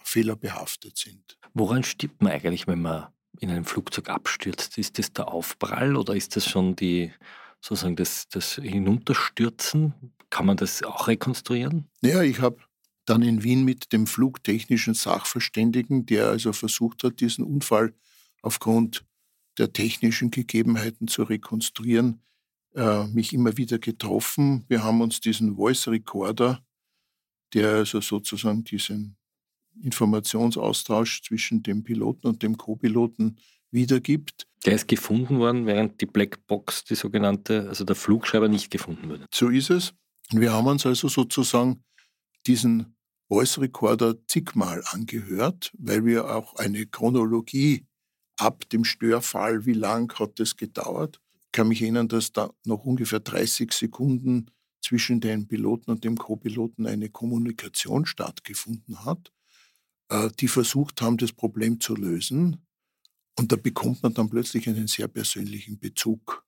Fehler 0.03 0.35
behaftet 0.35 0.97
sind. 0.97 1.37
Woran 1.53 1.83
stirbt 1.83 2.21
man 2.21 2.31
eigentlich, 2.31 2.67
wenn 2.67 2.81
man 2.81 3.07
in 3.39 3.49
einem 3.49 3.65
Flugzeug 3.65 4.09
abstürzt? 4.09 4.77
Ist 4.77 4.99
das 4.99 5.13
der 5.13 5.29
Aufprall 5.29 5.95
oder 5.95 6.15
ist 6.15 6.35
das 6.35 6.45
schon 6.45 6.75
die, 6.75 7.11
sozusagen 7.61 7.95
das, 7.95 8.27
das 8.29 8.55
Hinunterstürzen? 8.55 9.93
Kann 10.29 10.45
man 10.45 10.57
das 10.57 10.83
auch 10.83 11.07
rekonstruieren? 11.07 11.89
Ja, 12.01 12.21
ich 12.21 12.39
habe 12.39 12.57
dann 13.05 13.23
in 13.23 13.43
Wien 13.43 13.65
mit 13.65 13.91
dem 13.91 14.05
flugtechnischen 14.05 14.93
Sachverständigen, 14.93 16.05
der 16.05 16.27
also 16.27 16.53
versucht 16.53 17.03
hat, 17.03 17.19
diesen 17.19 17.43
Unfall 17.43 17.93
aufgrund 18.41 19.03
der 19.57 19.73
technischen 19.73 20.31
Gegebenheiten 20.31 21.07
zu 21.07 21.23
rekonstruieren, 21.23 22.21
äh, 22.75 23.07
mich 23.07 23.33
immer 23.33 23.57
wieder 23.57 23.79
getroffen. 23.79 24.63
Wir 24.67 24.83
haben 24.83 25.01
uns 25.01 25.19
diesen 25.19 25.55
Voice 25.55 25.87
Recorder, 25.87 26.63
der 27.53 27.69
also 27.71 27.99
sozusagen 27.99 28.63
diesen 28.63 29.17
Informationsaustausch 29.81 31.23
zwischen 31.23 31.63
dem 31.63 31.83
Piloten 31.83 32.27
und 32.27 32.43
dem 32.43 32.57
Co-Piloten 32.57 33.37
wiedergibt. 33.71 34.47
Der 34.65 34.75
ist 34.75 34.87
gefunden 34.87 35.39
worden, 35.39 35.65
während 35.65 36.01
die 36.01 36.05
Blackbox, 36.05 36.83
die 36.83 36.95
sogenannte, 36.95 37.67
also 37.69 37.85
der 37.85 37.95
Flugschreiber 37.95 38.49
nicht 38.49 38.71
gefunden 38.71 39.09
wurde. 39.09 39.25
So 39.33 39.49
ist 39.49 39.69
es. 39.69 39.93
Wir 40.31 40.53
haben 40.53 40.67
uns 40.67 40.85
also 40.85 41.07
sozusagen 41.07 41.83
diesen 42.45 42.95
Voice 43.29 43.59
Recorder 43.59 44.15
zigmal 44.27 44.83
angehört, 44.91 45.71
weil 45.77 46.05
wir 46.05 46.35
auch 46.35 46.55
eine 46.55 46.85
Chronologie 46.87 47.85
ab 48.37 48.67
dem 48.69 48.83
Störfall, 48.83 49.65
wie 49.65 49.73
lang 49.73 50.11
hat 50.19 50.39
es 50.39 50.57
gedauert. 50.57 51.19
Ich 51.45 51.51
kann 51.51 51.67
mich 51.67 51.81
erinnern, 51.81 52.07
dass 52.07 52.31
da 52.31 52.49
noch 52.65 52.85
ungefähr 52.85 53.19
30 53.19 53.71
Sekunden 53.71 54.51
zwischen 54.81 55.19
dem 55.19 55.47
Piloten 55.47 55.91
und 55.91 56.03
dem 56.03 56.17
Co-Piloten 56.17 56.87
eine 56.87 57.09
Kommunikation 57.09 58.05
stattgefunden 58.05 59.05
hat, 59.05 59.31
äh, 60.09 60.29
die 60.39 60.47
versucht 60.47 61.01
haben, 61.01 61.17
das 61.17 61.33
Problem 61.33 61.79
zu 61.79 61.95
lösen. 61.95 62.65
Und 63.39 63.53
da 63.53 63.55
bekommt 63.55 64.03
man 64.03 64.13
dann 64.13 64.29
plötzlich 64.29 64.67
einen 64.67 64.87
sehr 64.87 65.07
persönlichen 65.07 65.79
Bezug 65.79 66.45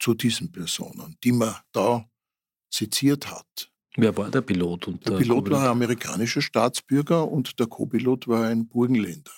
zu 0.00 0.12
diesen 0.12 0.50
Personen, 0.50 1.16
die 1.22 1.30
man 1.30 1.54
da 1.70 2.04
seziert 2.68 3.30
hat. 3.30 3.70
Wer 3.96 4.16
war 4.16 4.28
der 4.28 4.40
Pilot? 4.40 4.88
Und 4.88 5.06
der, 5.06 5.12
der 5.12 5.18
Pilot 5.18 5.50
war 5.50 5.62
ein 5.62 5.68
amerikanischer 5.68 6.42
Staatsbürger 6.42 7.30
und 7.30 7.60
der 7.60 7.68
Co-Pilot 7.68 8.26
war 8.26 8.48
ein 8.48 8.66
Burgenländer. 8.66 9.30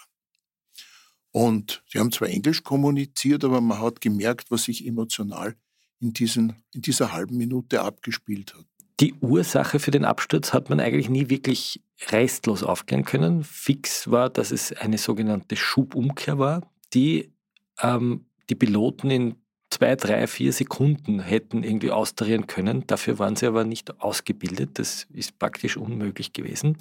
Und 1.31 1.85
sie 1.87 1.99
haben 1.99 2.11
zwar 2.11 2.29
Englisch 2.29 2.65
kommuniziert, 2.65 3.45
aber 3.45 3.61
man 3.61 3.81
hat 3.81 4.01
gemerkt, 4.01 4.51
was 4.51 4.65
sich 4.65 4.87
emotional 4.87 5.57
in, 6.01 6.15
diesen, 6.15 6.55
in 6.73 6.81
dieser 6.81 7.13
halben 7.13 7.37
Minute 7.37 7.83
abgespielt 7.83 8.55
hat. 8.55 8.65
Die 9.01 9.13
Ursache 9.21 9.79
für 9.79 9.91
den 9.91 10.07
Absturz 10.07 10.55
hat 10.55 10.71
man 10.71 10.81
eigentlich 10.81 11.11
nie 11.11 11.29
wirklich 11.29 11.83
restlos 12.11 12.63
aufklären 12.63 13.05
können. 13.05 13.45
Fix 13.45 14.11
war, 14.11 14.31
dass 14.31 14.53
es 14.53 14.73
eine 14.73 14.97
sogenannte 14.97 15.55
Schubumkehr 15.55 16.39
war, 16.39 16.63
die 16.95 17.33
ähm, 17.81 18.27
die 18.51 18.55
Piloten 18.55 19.11
in 19.11 19.37
zwei, 19.71 19.97
drei, 19.97 20.27
vier 20.27 20.53
Sekunden 20.53 21.21
hätten 21.21 21.63
irgendwie 21.63 21.91
austarieren 21.91 22.47
können. 22.47 22.87
Dafür 22.87 23.19
waren 23.19 23.37
sie 23.37 23.47
aber 23.47 23.65
nicht 23.65 24.01
ausgebildet. 24.01 24.79
Das 24.79 25.07
ist 25.13 25.39
praktisch 25.39 25.77
unmöglich 25.77 26.33
gewesen. 26.33 26.77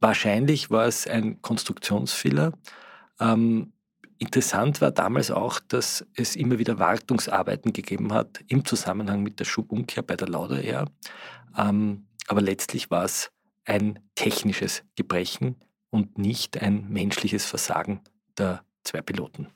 Wahrscheinlich 0.00 0.70
war 0.70 0.86
es 0.86 1.06
ein 1.06 1.42
Konstruktionsfehler. 1.42 2.52
Ähm, 3.18 3.72
interessant 4.18 4.80
war 4.80 4.92
damals 4.92 5.30
auch, 5.30 5.60
dass 5.60 6.06
es 6.14 6.36
immer 6.36 6.58
wieder 6.58 6.78
Wartungsarbeiten 6.78 7.72
gegeben 7.72 8.12
hat 8.12 8.40
im 8.46 8.64
Zusammenhang 8.64 9.22
mit 9.22 9.40
der 9.40 9.44
Schubumkehr 9.44 10.02
bei 10.02 10.16
der 10.16 10.28
Lauda 10.28 10.58
Air. 10.58 10.86
Ähm, 11.56 12.06
aber 12.28 12.40
letztlich 12.40 12.90
war 12.90 13.04
es 13.04 13.30
ein 13.64 13.98
technisches 14.14 14.84
Gebrechen 14.94 15.56
und 15.90 16.18
nicht 16.18 16.62
ein 16.62 16.88
menschliches 16.88 17.44
Versagen 17.44 18.00
der 18.38 18.62
zwei 18.84 19.02
Piloten. 19.02 19.48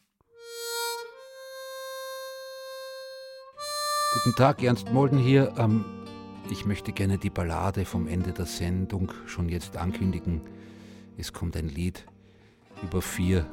Guten 4.15 4.37
Tag, 4.37 4.63
Ernst 4.63 4.91
Molden 4.93 5.19
hier. 5.19 5.55
Ähm, 5.59 5.85
ich 6.51 6.65
möchte 6.65 6.93
gerne 6.93 7.19
die 7.19 7.31
Ballade 7.31 7.85
vom 7.85 8.07
Ende 8.07 8.33
der 8.33 8.47
Sendung 8.47 9.13
schon 9.27 9.49
jetzt 9.49 9.77
ankündigen. 9.77 10.41
Es 11.17 11.33
kommt 11.33 11.57
ein 11.57 11.69
Lied 11.69 12.07
über 12.83 13.03
vier 13.03 13.47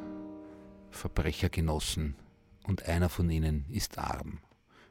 Verbrechergenossen 0.92 2.16
und 2.63 2.88
einer 2.88 3.10
von 3.10 3.30
ihnen 3.30 3.66
ist 3.70 3.98
arm. 3.98 4.40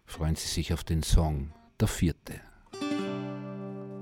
Freuen 0.07 0.35
Sie 0.35 0.49
sich 0.49 0.73
auf 0.73 0.83
den 0.83 1.03
Song 1.03 1.53
Der 1.79 1.89
Vierte. 1.89 2.41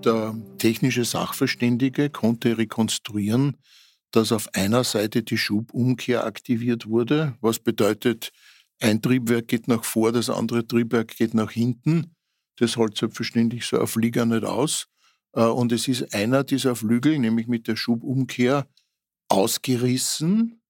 Der 0.05 0.35
technische 0.59 1.05
Sachverständige 1.05 2.09
konnte 2.09 2.57
rekonstruieren, 2.57 3.57
dass 4.11 4.33
auf 4.33 4.49
einer 4.55 4.85
Seite 4.85 5.23
die 5.23 5.39
Schubumkehr 5.39 6.25
aktiviert 6.25 6.87
wurde, 6.87 7.37
was 7.41 7.59
bedeutet, 7.59 8.31
ein 8.81 9.03
Triebwerk 9.03 9.49
geht 9.49 9.69
nach 9.69 9.85
vor, 9.85 10.13
das 10.13 10.31
andere 10.31 10.67
Triebwerk 10.67 11.17
geht 11.17 11.35
nach 11.35 11.51
hinten. 11.51 12.15
Das 12.57 12.77
hält 12.77 12.97
selbstverständlich 12.97 13.67
so 13.67 13.81
ein 13.81 13.87
Flieger 13.87 14.25
nicht 14.25 14.45
aus. 14.45 14.87
Äh, 15.33 15.43
und 15.45 15.73
es 15.73 15.89
ist 15.89 16.15
einer 16.15 16.45
dieser 16.45 16.77
Flügel, 16.77 17.19
nämlich 17.19 17.49
mit 17.49 17.67
der 17.67 17.77
Schubumkehr, 17.77 18.69
ausgerissen 19.29 20.63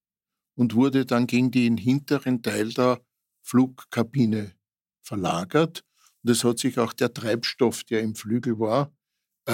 und 0.55 0.75
wurde 0.75 1.05
dann 1.05 1.27
gegen 1.27 1.51
den 1.51 1.77
hinteren 1.77 2.41
Teil 2.41 2.73
der 2.73 3.01
Flugkabine 3.41 4.53
verlagert. 5.01 5.83
Und 6.23 6.31
es 6.31 6.43
hat 6.43 6.59
sich 6.59 6.77
auch 6.77 6.93
der 6.93 7.13
Treibstoff, 7.13 7.83
der 7.85 8.01
im 8.01 8.15
Flügel 8.15 8.59
war, 8.59 8.91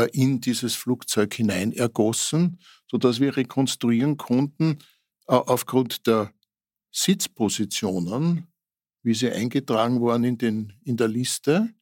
in 0.04 0.42
dieses 0.42 0.76
Flugzeug 0.76 1.34
hinein 1.34 1.72
ergossen, 1.72 2.60
sodass 2.90 3.20
wir 3.20 3.36
rekonstruieren 3.36 4.18
konnten, 4.18 4.80
äh, 5.28 5.34
aufgrund 5.36 6.08
der 6.08 6.32
Sitzpositionen, 6.92 8.48
wie 9.04 9.14
sie 9.14 9.32
eingetragen 9.32 10.02
waren 10.02 10.24
in, 10.24 10.38
den, 10.38 10.74
in 10.84 10.98
der 10.98 11.08
Liste, 11.08 11.74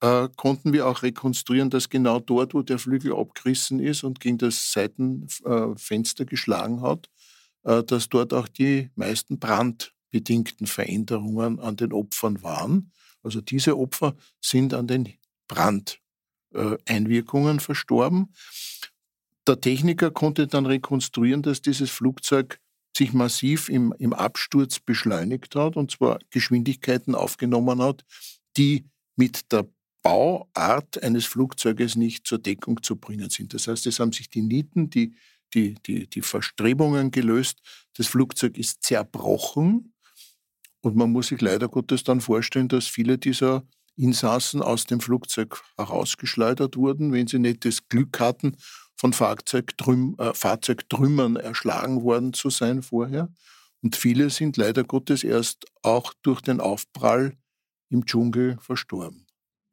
äh, 0.00 0.28
konnten 0.36 0.72
wir 0.72 0.86
auch 0.86 1.02
rekonstruieren, 1.02 1.70
dass 1.70 1.88
genau 1.88 2.20
dort, 2.20 2.54
wo 2.54 2.62
der 2.62 2.78
Flügel 2.78 3.14
abgerissen 3.14 3.80
ist 3.80 4.04
und 4.04 4.20
gegen 4.20 4.38
das 4.38 4.72
Seitenfenster 4.72 6.22
äh, 6.22 6.26
geschlagen 6.26 6.82
hat, 6.82 7.08
äh, 7.64 7.82
dass 7.82 8.08
dort 8.08 8.34
auch 8.34 8.48
die 8.48 8.90
meisten 8.94 9.38
brandbedingten 9.38 10.66
Veränderungen 10.66 11.58
an 11.60 11.76
den 11.76 11.92
Opfern 11.92 12.42
waren. 12.42 12.92
Also 13.22 13.40
diese 13.40 13.78
Opfer 13.78 14.14
sind 14.40 14.74
an 14.74 14.86
den 14.86 15.14
Brandeinwirkungen 16.52 17.60
verstorben. 17.60 18.32
Der 19.46 19.60
Techniker 19.60 20.10
konnte 20.10 20.46
dann 20.46 20.66
rekonstruieren, 20.66 21.42
dass 21.42 21.62
dieses 21.62 21.90
Flugzeug 21.90 22.58
sich 22.96 23.12
massiv 23.12 23.68
im, 23.68 23.94
im 23.98 24.12
Absturz 24.12 24.80
beschleunigt 24.80 25.54
hat 25.54 25.76
und 25.76 25.90
zwar 25.90 26.18
Geschwindigkeiten 26.30 27.14
aufgenommen 27.14 27.80
hat, 27.80 28.04
die 28.56 28.86
mit 29.16 29.52
der 29.52 29.68
Bauart 30.02 31.02
eines 31.02 31.26
Flugzeuges 31.26 31.96
nicht 31.96 32.26
zur 32.26 32.38
Deckung 32.38 32.82
zu 32.82 32.96
bringen 32.96 33.28
sind. 33.28 33.54
Das 33.54 33.68
heißt, 33.68 33.86
es 33.86 34.00
haben 34.00 34.12
sich 34.12 34.30
die 34.30 34.42
Nieten, 34.42 34.88
die, 34.88 35.14
die, 35.52 35.74
die, 35.86 36.08
die 36.08 36.22
Verstrebungen 36.22 37.10
gelöst. 37.10 37.60
Das 37.96 38.06
Flugzeug 38.06 38.56
ist 38.56 38.82
zerbrochen 38.82 39.94
und 40.80 40.96
man 40.96 41.10
muss 41.10 41.28
sich 41.28 41.40
leider 41.40 41.68
Gottes 41.68 42.04
dann 42.04 42.20
vorstellen, 42.20 42.68
dass 42.68 42.86
viele 42.86 43.18
dieser 43.18 43.66
Insassen 43.96 44.62
aus 44.62 44.84
dem 44.84 45.00
Flugzeug 45.00 45.62
herausgeschleudert 45.76 46.76
wurden, 46.76 47.12
wenn 47.12 47.26
sie 47.26 47.38
nicht 47.38 47.64
das 47.64 47.88
Glück 47.88 48.20
hatten 48.20 48.56
von 48.96 49.12
Fahrzeugtrüm, 49.12 50.16
äh, 50.18 50.34
Fahrzeugtrümmern 50.34 51.36
erschlagen 51.36 52.02
worden 52.02 52.32
zu 52.32 52.50
sein 52.50 52.82
vorher. 52.82 53.32
Und 53.82 53.96
viele 53.96 54.30
sind 54.30 54.56
leider 54.56 54.84
Gottes 54.84 55.22
erst 55.22 55.66
auch 55.82 56.12
durch 56.22 56.40
den 56.40 56.60
Aufprall 56.60 57.36
im 57.90 58.04
Dschungel 58.04 58.58
verstorben. 58.60 59.26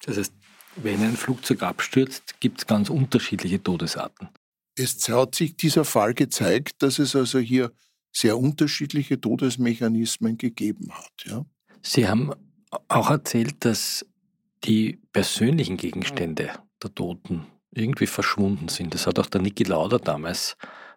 Das 0.04 0.18
heißt, 0.18 0.34
wenn 0.76 1.02
ein 1.02 1.16
Flugzeug 1.16 1.64
abstürzt, 1.64 2.40
gibt 2.40 2.60
es 2.60 2.68
ganz 2.68 2.90
unterschiedliche 2.90 3.62
Todesarten. 3.62 4.30
Es 4.76 5.08
hat 5.08 5.36
sich 5.36 5.56
dieser 5.56 5.86
Fall 5.86 6.14
gezeigt, 6.14 6.82
dass 6.82 7.00
es 7.00 7.16
also 7.16 7.40
hier 7.40 7.72
sehr 8.12 8.38
unterschiedliche 8.38 9.20
Todesmechanismen 9.20 10.38
gegeben 10.38 10.92
hat. 10.92 11.14
Ja. 11.26 11.46
Sie 11.82 12.08
haben 12.08 12.32
auch 12.88 13.10
erzählt, 13.10 13.66
dass 13.66 14.06
die 14.66 15.00
persönlichen 15.12 15.78
Gegenstände 15.78 16.52
der 16.82 16.96
Toten 16.96 17.46
irgendwie 17.72 18.08
verschwunden 18.08 18.70
sind. 18.70 18.94
Das 18.94 19.08
hat 19.08 19.20
auch 19.20 19.26
der 19.28 19.42
Niki 19.42 19.64
Lauder 19.64 20.00
damals 20.00 20.56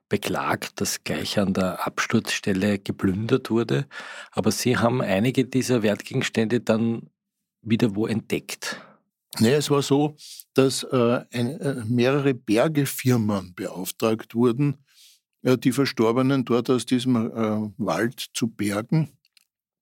beklagt, 0.09 0.81
dass 0.81 1.03
gleich 1.03 1.39
an 1.39 1.53
der 1.53 1.87
Absturzstelle 1.87 2.79
geplündert 2.79 3.51
wurde. 3.51 3.87
Aber 4.33 4.53
Sie 4.53 4.77
haben 4.77 5.01
einige 5.01 5.45
dieser 5.45 5.83
Wertgegenstände 5.83 6.61
dann 6.61 7.11
wieder 7.63 7.97
wo 7.97 8.07
entdeckt. 8.07 8.81
Nee, 9.41 9.55
es 9.55 9.71
war 9.71 9.83
so, 9.83 10.17
dass 10.55 10.85
äh, 10.85 11.25
ein, 11.33 11.61
äh, 11.61 11.85
mehrere 11.85 12.33
Bergefirmen 12.35 13.55
beauftragt 13.55 14.35
wurden, 14.35 14.79
äh, 15.43 15.59
die 15.59 15.73
Verstorbenen 15.73 16.45
dort 16.45 16.71
aus 16.71 16.87
diesem 16.87 17.17
äh, 17.17 17.71
Wald 17.77 18.27
zu 18.33 18.49
bergen. 18.49 19.11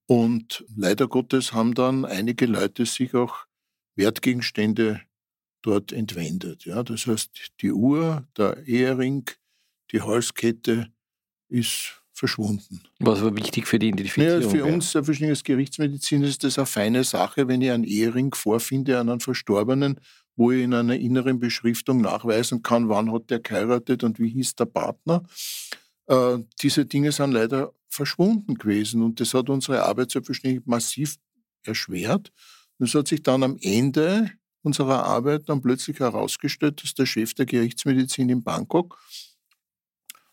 Und 0.07 0.65
leider 0.75 1.07
Gottes 1.07 1.53
haben 1.53 1.75
dann 1.75 2.05
einige 2.05 2.47
Leute 2.47 2.85
sich 2.87 3.15
auch 3.15 3.47
Wertgegenstände 3.97 5.01
dort 5.63 5.93
entwendet. 5.93 6.65
Ja, 6.65 6.83
das 6.83 7.07
heißt, 7.07 7.31
die 7.61 7.73
Uhr, 7.73 8.27
der 8.37 8.67
Ehering, 8.67 9.25
die 9.93 10.03
Halskette 10.03 10.89
ist 11.49 12.01
verschwunden. 12.13 12.83
Was 13.01 13.23
war 13.23 13.37
wichtig 13.37 13.67
für 13.67 13.79
die 13.79 13.89
Identifizierung? 13.89 14.41
Naja, 14.41 14.51
für 14.51 14.65
uns 14.65 14.95
als 14.95 15.43
Gerichtsmedizin 15.43 16.23
ist 16.23 16.45
das 16.45 16.59
eine 16.59 16.67
feine 16.67 17.05
Sache, 17.05 17.49
wenn 17.49 17.61
ich 17.61 17.71
einen 17.71 17.85
Ehering 17.85 18.35
vorfinde 18.35 18.99
an 18.99 19.09
einem 19.09 19.21
Verstorbenen, 19.21 20.01
wo 20.37 20.53
ich 20.53 20.63
in 20.63 20.75
einer 20.75 20.97
inneren 20.97 21.39
Beschriftung 21.39 22.01
nachweisen 22.01 22.63
kann, 22.63 22.89
wann 22.89 23.13
hat 23.13 23.31
der 23.31 23.41
geheiratet 23.41 24.05
und 24.05 24.19
wie 24.19 24.31
hieß 24.31 24.55
der 24.55 24.67
Partner. 24.67 25.25
Äh, 26.07 26.39
diese 26.63 26.87
Dinge 26.87 27.11
sind 27.13 27.33
leider 27.33 27.73
verschwunden 27.89 28.55
gewesen 28.55 29.03
und 29.03 29.21
das 29.21 29.35
hat 29.35 29.49
unsere 29.49 29.83
Arbeit 29.83 30.11
selbstverständlich 30.11 30.67
massiv 30.67 31.17
erschwert. 31.65 32.33
Und 32.85 32.89
es 32.89 32.95
hat 32.97 33.09
sich 33.09 33.23
dann 33.23 33.43
am 33.43 33.57
Ende 33.63 34.31
unserer 34.61 35.05
Arbeit 35.05 35.49
dann 35.49 35.63
plötzlich 35.63 36.01
herausgestellt, 36.01 36.85
dass 36.85 36.93
der 36.93 37.07
Chef 37.07 37.33
der 37.33 37.47
Gerichtsmedizin 37.47 38.29
in 38.29 38.45
Bangkok 38.45 39.03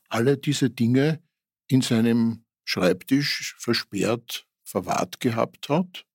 alle 0.09 0.37
diese 0.37 0.69
Dinge 0.69 1.23
in 1.69 1.79
seinem 1.79 2.43
Schreibtisch 2.65 3.55
versperrt 3.57 4.49
verwahrt 4.65 5.21
gehabt 5.21 5.69
hat. 5.69 6.05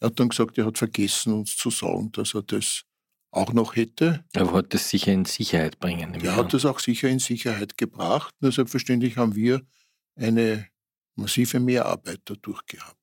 Er 0.00 0.06
hat 0.06 0.18
dann 0.18 0.30
gesagt, 0.30 0.58
er 0.58 0.66
hat 0.66 0.78
vergessen, 0.78 1.32
uns 1.32 1.56
zu 1.56 1.70
sagen, 1.70 2.10
dass 2.10 2.34
er 2.34 2.42
das 2.42 2.82
auch 3.30 3.52
noch 3.52 3.76
hätte. 3.76 4.24
Er 4.32 4.50
wollte 4.50 4.78
es 4.78 4.90
sicher 4.90 5.12
in 5.12 5.26
Sicherheit 5.26 5.78
bringen. 5.78 6.12
Er 6.14 6.34
hat 6.34 6.54
es 6.54 6.64
auch 6.64 6.80
sicher 6.80 7.08
in 7.08 7.20
Sicherheit 7.20 7.78
gebracht. 7.78 8.34
Nur 8.40 8.50
selbstverständlich 8.50 9.16
haben 9.16 9.36
wir 9.36 9.62
eine 10.16 10.66
massive 11.14 11.60
Mehrarbeit 11.60 12.22
dadurch 12.24 12.66
gehabt. 12.66 12.97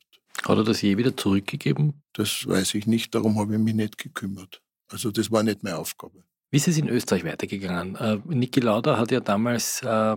Hat 0.47 0.57
er 0.57 0.63
das 0.63 0.81
je 0.81 0.97
wieder 0.97 1.17
zurückgegeben? 1.17 2.03
Das 2.13 2.47
weiß 2.47 2.75
ich 2.75 2.85
nicht, 2.85 3.15
darum 3.15 3.39
habe 3.39 3.53
ich 3.53 3.59
mich 3.59 3.73
nicht 3.73 3.97
gekümmert. 3.97 4.61
Also 4.87 5.11
das 5.11 5.31
war 5.31 5.41
nicht 5.41 5.63
meine 5.63 5.77
Aufgabe. 5.77 6.23
Wie 6.51 6.57
ist 6.57 6.67
es 6.67 6.77
in 6.77 6.87
Österreich 6.87 7.23
weitergegangen? 7.23 7.95
Äh, 7.95 8.19
Niki 8.25 8.59
Lauda 8.59 8.97
hat 8.97 9.11
ja 9.11 9.19
damals 9.19 9.81
äh, 9.81 10.15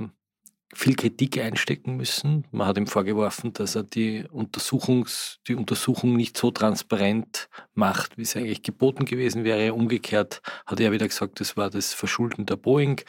viel 0.74 0.96
Kritik 0.96 1.38
einstecken 1.38 1.96
müssen. 1.96 2.46
Man 2.50 2.66
hat 2.66 2.76
ihm 2.76 2.86
vorgeworfen, 2.86 3.52
dass 3.54 3.74
er 3.74 3.84
die, 3.84 4.24
Untersuchungs, 4.30 5.38
die 5.48 5.54
Untersuchung 5.54 6.14
nicht 6.14 6.36
so 6.36 6.50
transparent 6.50 7.48
macht, 7.74 8.18
wie 8.18 8.22
es 8.22 8.36
eigentlich 8.36 8.62
geboten 8.62 9.06
gewesen 9.06 9.44
wäre. 9.44 9.72
Umgekehrt 9.72 10.42
hat 10.66 10.80
er 10.80 10.92
wieder 10.92 11.08
gesagt, 11.08 11.40
das 11.40 11.56
war 11.56 11.70
das 11.70 11.94
Verschulden 11.94 12.44
der 12.44 12.56
Boeing. 12.56 13.00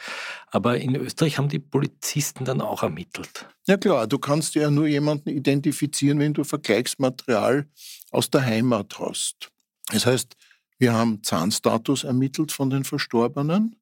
Aber 0.50 0.78
in 0.78 0.96
Österreich 0.96 1.36
haben 1.36 1.48
die 1.48 1.58
Polizisten 1.58 2.44
dann 2.44 2.62
auch 2.62 2.82
ermittelt. 2.82 3.46
Ja 3.66 3.76
klar, 3.76 4.06
du 4.06 4.18
kannst 4.18 4.54
ja 4.54 4.70
nur 4.70 4.86
jemanden 4.86 5.28
identifizieren, 5.28 6.18
wenn 6.18 6.32
du 6.32 6.44
Vergleichsmaterial 6.44 7.68
aus 8.10 8.30
der 8.30 8.44
Heimat 8.44 8.98
hast. 8.98 9.50
Das 9.92 10.06
heißt, 10.06 10.34
wir 10.78 10.94
haben 10.94 11.22
Zahnstatus 11.22 12.04
ermittelt 12.04 12.52
von 12.52 12.70
den 12.70 12.84
Verstorbenen. 12.84 13.76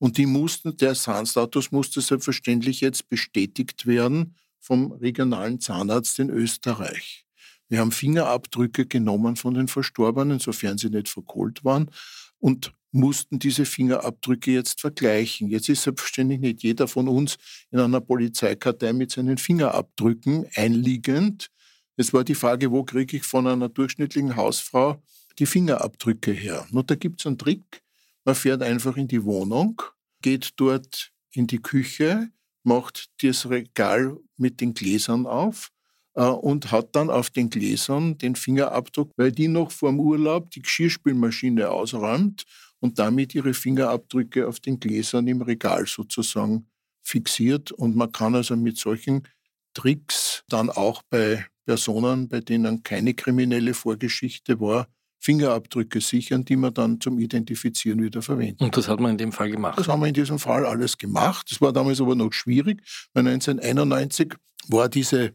Und 0.00 0.16
die 0.16 0.26
mussten, 0.26 0.76
der 0.78 0.94
Zahnstatus 0.94 1.72
musste 1.72 2.00
selbstverständlich 2.00 2.80
jetzt 2.80 3.08
bestätigt 3.10 3.86
werden 3.86 4.34
vom 4.58 4.92
regionalen 4.92 5.60
Zahnarzt 5.60 6.18
in 6.18 6.30
Österreich. 6.30 7.26
Wir 7.68 7.80
haben 7.80 7.92
Fingerabdrücke 7.92 8.86
genommen 8.86 9.36
von 9.36 9.54
den 9.54 9.68
Verstorbenen, 9.68 10.40
sofern 10.40 10.78
sie 10.78 10.88
nicht 10.88 11.08
verkohlt 11.08 11.64
waren, 11.64 11.90
und 12.38 12.72
mussten 12.92 13.38
diese 13.38 13.66
Fingerabdrücke 13.66 14.50
jetzt 14.50 14.80
vergleichen. 14.80 15.48
Jetzt 15.48 15.68
ist 15.68 15.82
selbstverständlich 15.82 16.40
nicht 16.40 16.62
jeder 16.62 16.88
von 16.88 17.06
uns 17.06 17.36
in 17.70 17.78
einer 17.78 18.00
Polizeikartei 18.00 18.94
mit 18.94 19.12
seinen 19.12 19.36
Fingerabdrücken 19.36 20.46
einliegend. 20.56 21.50
Es 21.96 22.14
war 22.14 22.24
die 22.24 22.34
Frage, 22.34 22.70
wo 22.72 22.84
kriege 22.84 23.18
ich 23.18 23.24
von 23.24 23.46
einer 23.46 23.68
durchschnittlichen 23.68 24.34
Hausfrau 24.34 25.00
die 25.38 25.46
Fingerabdrücke 25.46 26.32
her? 26.32 26.66
Nur 26.70 26.84
da 26.84 26.94
gibt 26.94 27.20
es 27.20 27.26
einen 27.26 27.38
Trick. 27.38 27.82
Man 28.24 28.34
fährt 28.34 28.62
einfach 28.62 28.96
in 28.96 29.08
die 29.08 29.24
Wohnung, 29.24 29.80
geht 30.22 30.50
dort 30.56 31.12
in 31.32 31.46
die 31.46 31.60
Küche, 31.60 32.30
macht 32.62 33.10
das 33.22 33.48
Regal 33.48 34.16
mit 34.36 34.60
den 34.60 34.74
Gläsern 34.74 35.26
auf 35.26 35.70
äh, 36.14 36.24
und 36.24 36.70
hat 36.70 36.94
dann 36.94 37.10
auf 37.10 37.30
den 37.30 37.50
Gläsern 37.50 38.18
den 38.18 38.36
Fingerabdruck, 38.36 39.12
weil 39.16 39.32
die 39.32 39.48
noch 39.48 39.70
vor 39.70 39.90
dem 39.90 40.00
Urlaub 40.00 40.50
die 40.50 40.62
Geschirrspülmaschine 40.62 41.70
ausräumt 41.70 42.44
und 42.80 42.98
damit 42.98 43.34
ihre 43.34 43.54
Fingerabdrücke 43.54 44.46
auf 44.46 44.60
den 44.60 44.80
Gläsern 44.80 45.26
im 45.26 45.42
Regal 45.42 45.86
sozusagen 45.86 46.66
fixiert. 47.02 47.72
Und 47.72 47.96
man 47.96 48.12
kann 48.12 48.34
also 48.34 48.56
mit 48.56 48.78
solchen 48.78 49.26
Tricks 49.74 50.44
dann 50.48 50.70
auch 50.70 51.02
bei 51.08 51.46
Personen, 51.66 52.28
bei 52.28 52.40
denen 52.40 52.82
keine 52.82 53.14
kriminelle 53.14 53.74
Vorgeschichte 53.74 54.60
war, 54.60 54.88
Fingerabdrücke 55.20 56.00
sichern, 56.00 56.44
die 56.44 56.56
man 56.56 56.72
dann 56.72 57.00
zum 57.00 57.18
Identifizieren 57.18 58.02
wieder 58.02 58.22
verwenden. 58.22 58.64
Und 58.64 58.76
das 58.76 58.88
hat 58.88 59.00
man 59.00 59.12
in 59.12 59.18
dem 59.18 59.32
Fall 59.32 59.50
gemacht? 59.50 59.78
Das 59.78 59.86
haben 59.86 60.00
wir 60.00 60.08
in 60.08 60.14
diesem 60.14 60.38
Fall 60.38 60.64
alles 60.64 60.96
gemacht. 60.96 61.46
Das 61.50 61.60
war 61.60 61.72
damals 61.72 62.00
aber 62.00 62.14
noch 62.14 62.32
schwierig, 62.32 62.82
weil 63.12 63.26
1991 63.26 64.34
war 64.68 64.88
diese 64.88 65.34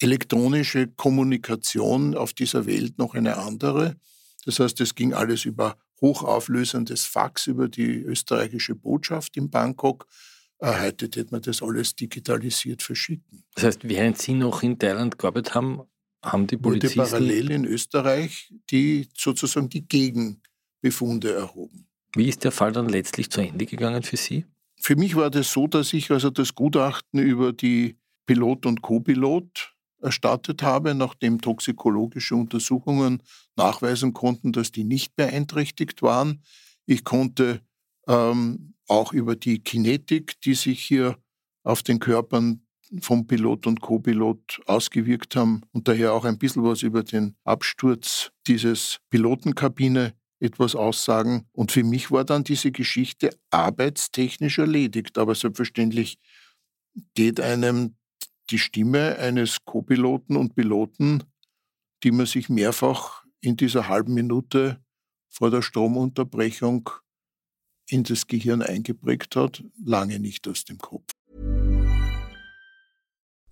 elektronische 0.00 0.88
Kommunikation 0.88 2.16
auf 2.16 2.32
dieser 2.32 2.66
Welt 2.66 2.98
noch 2.98 3.14
eine 3.14 3.36
andere. 3.36 3.96
Das 4.46 4.58
heißt, 4.58 4.80
es 4.80 4.94
ging 4.94 5.14
alles 5.14 5.44
über 5.44 5.76
hochauflösendes 6.00 7.04
Fax, 7.04 7.46
über 7.46 7.68
die 7.68 8.02
österreichische 8.02 8.74
Botschaft 8.74 9.36
in 9.36 9.50
Bangkok. 9.50 10.06
Äh, 10.58 10.86
heute 10.86 11.08
wird 11.14 11.30
man 11.30 11.42
das 11.42 11.62
alles 11.62 11.94
digitalisiert 11.94 12.82
verschicken. 12.82 13.44
Das 13.54 13.64
heißt, 13.64 13.80
während 13.88 14.18
Sie 14.18 14.34
noch 14.34 14.62
in 14.62 14.78
Thailand 14.78 15.18
gearbeitet 15.18 15.54
haben, 15.54 15.82
haben 16.22 16.46
die 16.46 16.56
Polizisten... 16.56 17.00
Wurde 17.00 17.10
parallel 17.10 17.50
in 17.50 17.64
Österreich 17.64 18.52
die 18.70 19.08
sozusagen 19.16 19.68
die 19.68 19.86
Gegenbefunde 19.86 21.32
erhoben. 21.32 21.86
Wie 22.14 22.28
ist 22.28 22.44
der 22.44 22.52
Fall 22.52 22.72
dann 22.72 22.88
letztlich 22.88 23.30
zu 23.30 23.40
Ende 23.40 23.66
gegangen 23.66 24.02
für 24.02 24.16
Sie? 24.16 24.44
Für 24.80 24.96
mich 24.96 25.14
war 25.14 25.30
das 25.30 25.52
so, 25.52 25.66
dass 25.66 25.92
ich 25.92 26.10
also 26.10 26.30
das 26.30 26.54
Gutachten 26.54 27.20
über 27.20 27.52
die 27.52 27.96
Pilot 28.26 28.66
und 28.66 28.82
Co-Pilot 28.82 29.74
erstattet 30.00 30.62
habe, 30.62 30.94
nachdem 30.94 31.40
toxikologische 31.40 32.34
Untersuchungen 32.34 33.22
nachweisen 33.56 34.12
konnten, 34.14 34.52
dass 34.52 34.72
die 34.72 34.84
nicht 34.84 35.14
beeinträchtigt 35.16 36.02
waren. 36.02 36.42
Ich 36.86 37.04
konnte 37.04 37.60
ähm, 38.08 38.74
auch 38.88 39.12
über 39.12 39.36
die 39.36 39.58
Kinetik, 39.58 40.40
die 40.40 40.54
sich 40.54 40.82
hier 40.82 41.18
auf 41.62 41.82
den 41.82 42.00
Körpern 42.00 42.62
vom 43.00 43.26
Pilot 43.26 43.66
und 43.66 43.80
Co-Pilot 43.80 44.60
ausgewirkt 44.66 45.36
haben 45.36 45.62
und 45.72 45.86
daher 45.86 46.12
auch 46.12 46.24
ein 46.24 46.38
bisschen 46.38 46.64
was 46.64 46.82
über 46.82 47.02
den 47.02 47.36
Absturz 47.44 48.32
dieses 48.46 48.98
Pilotenkabine 49.10 50.14
etwas 50.40 50.74
aussagen. 50.74 51.46
Und 51.52 51.70
für 51.70 51.84
mich 51.84 52.10
war 52.10 52.24
dann 52.24 52.44
diese 52.44 52.72
Geschichte 52.72 53.30
arbeitstechnisch 53.50 54.58
erledigt. 54.58 55.18
Aber 55.18 55.34
selbstverständlich 55.34 56.18
geht 57.14 57.40
einem 57.40 57.96
die 58.50 58.58
Stimme 58.58 59.16
eines 59.18 59.64
Co-Piloten 59.64 60.36
und 60.36 60.54
Piloten, 60.54 61.22
die 62.02 62.10
man 62.10 62.26
sich 62.26 62.48
mehrfach 62.48 63.24
in 63.40 63.56
dieser 63.56 63.88
halben 63.88 64.14
Minute 64.14 64.82
vor 65.28 65.50
der 65.50 65.62
Stromunterbrechung 65.62 66.90
in 67.88 68.02
das 68.02 68.26
Gehirn 68.26 68.62
eingeprägt 68.62 69.36
hat, 69.36 69.62
lange 69.84 70.18
nicht 70.18 70.48
aus 70.48 70.64
dem 70.64 70.78
Kopf. 70.78 71.12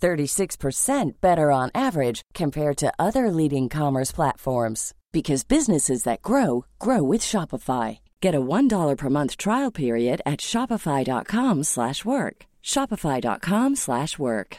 36% 0.00 1.20
better 1.20 1.50
on 1.50 1.70
average 1.74 2.22
compared 2.34 2.76
to 2.76 2.92
other 2.98 3.30
leading 3.30 3.68
commerce 3.68 4.12
platforms 4.12 4.94
because 5.12 5.44
businesses 5.44 6.04
that 6.04 6.22
grow 6.22 6.64
grow 6.78 7.02
with 7.02 7.22
Shopify. 7.22 7.98
Get 8.20 8.34
a 8.34 8.40
$1 8.40 8.96
per 8.96 9.10
month 9.10 9.36
trial 9.36 9.72
period 9.72 10.22
at 10.24 10.40
shopify.com/work. 10.40 12.46
shopify.com/work. 12.62 14.58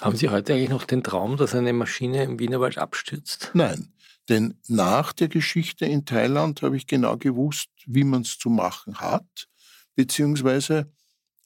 Haben 0.00 0.16
Sie 0.16 0.30
heute 0.30 0.54
eigentlich 0.54 0.68
noch 0.68 0.84
den 0.84 1.04
Traum, 1.04 1.36
dass 1.36 1.54
eine 1.54 1.72
Maschine 1.72 2.24
im 2.24 2.40
Wienerwald 2.40 2.76
abstürzt? 2.76 3.52
Nein, 3.54 3.92
denn 4.28 4.54
nach 4.66 5.12
der 5.12 5.28
Geschichte 5.28 5.86
in 5.86 6.04
Thailand 6.04 6.62
habe 6.62 6.76
ich 6.76 6.86
genau 6.86 7.16
gewusst, 7.16 7.70
wie 7.86 8.02
man 8.02 8.22
es 8.22 8.38
zu 8.38 8.50
machen 8.50 8.98
hat, 8.98 9.48
beziehungsweise 9.94 10.90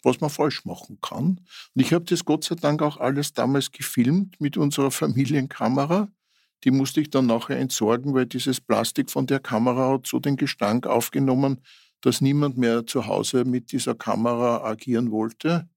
was 0.06 0.20
man 0.20 0.30
falsch 0.30 0.64
machen 0.64 0.98
kann. 1.02 1.40
Und 1.74 1.82
ich 1.82 1.92
habe 1.92 2.04
das 2.04 2.24
Gott 2.24 2.44
sei 2.44 2.54
Dank 2.54 2.80
auch 2.80 2.96
alles 2.96 3.32
damals 3.32 3.72
gefilmt 3.72 4.40
mit 4.40 4.56
unserer 4.56 4.90
Familienkamera. 5.02 6.08
Die 6.64 6.70
musste 6.70 7.00
ich 7.00 7.10
dann 7.10 7.26
nachher 7.26 7.58
entsorgen, 7.58 8.14
weil 8.14 8.26
dieses 8.26 8.60
Plastik 8.60 9.10
von 9.10 9.26
der 9.26 9.40
Kamera 9.40 9.92
hat 9.92 10.06
so 10.06 10.18
den 10.18 10.36
Gestank 10.36 10.86
aufgenommen, 10.86 11.60
dass 12.00 12.20
niemand 12.20 12.56
mehr 12.56 12.86
zu 12.86 13.06
Hause 13.06 13.44
mit 13.44 13.72
dieser 13.72 13.94
Kamera 13.94 14.64
agieren 14.64 15.10
wollte. 15.10 15.68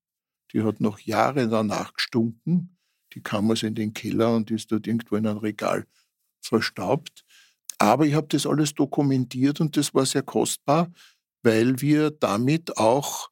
Die 0.53 0.63
hat 0.63 0.79
noch 0.79 0.99
Jahre 0.99 1.47
danach 1.47 1.93
gestunken. 1.93 2.77
Die 3.13 3.21
kam 3.21 3.49
also 3.49 3.67
in 3.67 3.75
den 3.75 3.93
Keller 3.93 4.35
und 4.35 4.51
ist 4.51 4.71
dort 4.71 4.87
irgendwo 4.87 5.15
in 5.15 5.27
einem 5.27 5.39
Regal 5.39 5.85
verstaubt. 6.41 7.25
Aber 7.77 8.05
ich 8.05 8.13
habe 8.13 8.27
das 8.27 8.45
alles 8.45 8.73
dokumentiert 8.73 9.59
und 9.61 9.75
das 9.75 9.93
war 9.93 10.05
sehr 10.05 10.21
kostbar, 10.21 10.91
weil 11.43 11.81
wir 11.81 12.11
damit 12.11 12.77
auch 12.77 13.29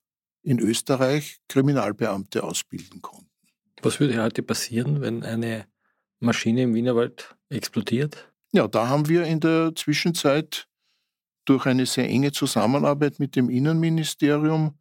in 0.48 0.60
Österreich 0.60 1.40
Kriminalbeamte 1.50 2.42
ausbilden 2.42 3.02
konnten. 3.02 3.28
Was 3.82 4.00
würde 4.00 4.24
heute 4.24 4.42
passieren, 4.44 5.02
wenn 5.02 5.24
eine 5.24 5.66
Maschine 6.22 6.64
im 6.64 6.74
Wienerwald 6.74 7.36
explodiert? 7.50 8.32
Ja, 8.54 8.70
da 8.70 8.88
haben 8.88 9.10
wir 9.10 9.26
in 9.26 9.42
der 9.42 9.74
Zwischenzeit 9.76 10.70
durch 11.44 11.66
eine 11.66 11.86
sehr 11.86 12.08
enge 12.08 12.32
Zusammenarbeit 12.32 13.20
mit 13.20 13.36
dem 13.36 13.50
Innenministerium 13.50 14.80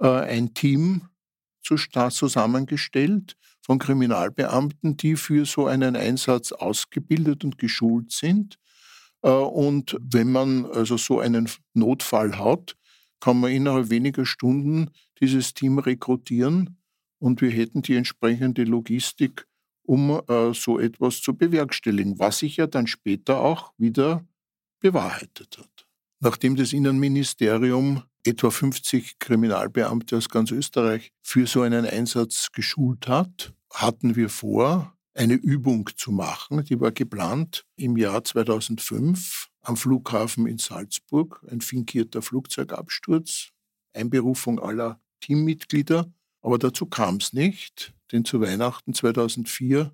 äh, 0.00 0.06
ein 0.06 0.52
Team 0.52 1.08
zusammengestellt 1.62 3.36
von 3.62 3.78
Kriminalbeamten, 3.78 4.98
die 4.98 5.16
für 5.16 5.46
so 5.46 5.66
einen 5.66 5.96
Einsatz 5.96 6.52
ausgebildet 6.52 7.42
und 7.42 7.56
geschult 7.56 8.12
sind. 8.12 8.58
Äh, 9.22 9.30
und 9.30 9.96
wenn 9.98 10.30
man 10.30 10.66
also 10.66 10.98
so 10.98 11.20
einen 11.20 11.48
Notfall 11.72 12.38
hat, 12.38 12.76
kann 13.20 13.40
man 13.40 13.52
innerhalb 13.52 13.90
weniger 13.90 14.26
Stunden 14.26 14.90
dieses 15.20 15.54
Team 15.54 15.78
rekrutieren 15.78 16.78
und 17.18 17.40
wir 17.40 17.50
hätten 17.50 17.82
die 17.82 17.94
entsprechende 17.94 18.64
Logistik, 18.64 19.46
um 19.82 20.20
äh, 20.28 20.52
so 20.52 20.78
etwas 20.78 21.20
zu 21.22 21.34
bewerkstelligen, 21.34 22.18
was 22.18 22.38
sich 22.38 22.56
ja 22.56 22.66
dann 22.66 22.86
später 22.86 23.40
auch 23.40 23.72
wieder 23.78 24.26
bewahrheitet 24.80 25.58
hat. 25.58 25.86
Nachdem 26.20 26.56
das 26.56 26.72
Innenministerium 26.72 28.02
etwa 28.24 28.50
50 28.50 29.18
Kriminalbeamte 29.18 30.16
aus 30.16 30.28
ganz 30.28 30.50
Österreich 30.50 31.12
für 31.22 31.46
so 31.46 31.62
einen 31.62 31.86
Einsatz 31.86 32.50
geschult 32.52 33.06
hat, 33.08 33.54
hatten 33.72 34.16
wir 34.16 34.28
vor, 34.28 34.95
eine 35.16 35.34
Übung 35.34 35.90
zu 35.96 36.12
machen. 36.12 36.64
Die 36.64 36.80
war 36.80 36.92
geplant 36.92 37.66
im 37.76 37.96
Jahr 37.96 38.22
2005 38.22 39.48
am 39.62 39.76
Flughafen 39.76 40.46
in 40.46 40.58
Salzburg, 40.58 41.44
ein 41.50 41.60
finkierter 41.60 42.22
Flugzeugabsturz, 42.22 43.48
Einberufung 43.92 44.60
aller 44.60 45.00
Teammitglieder. 45.20 46.12
Aber 46.42 46.58
dazu 46.58 46.86
kam 46.86 47.16
es 47.16 47.32
nicht, 47.32 47.94
denn 48.12 48.24
zu 48.24 48.40
Weihnachten 48.40 48.94
2004 48.94 49.92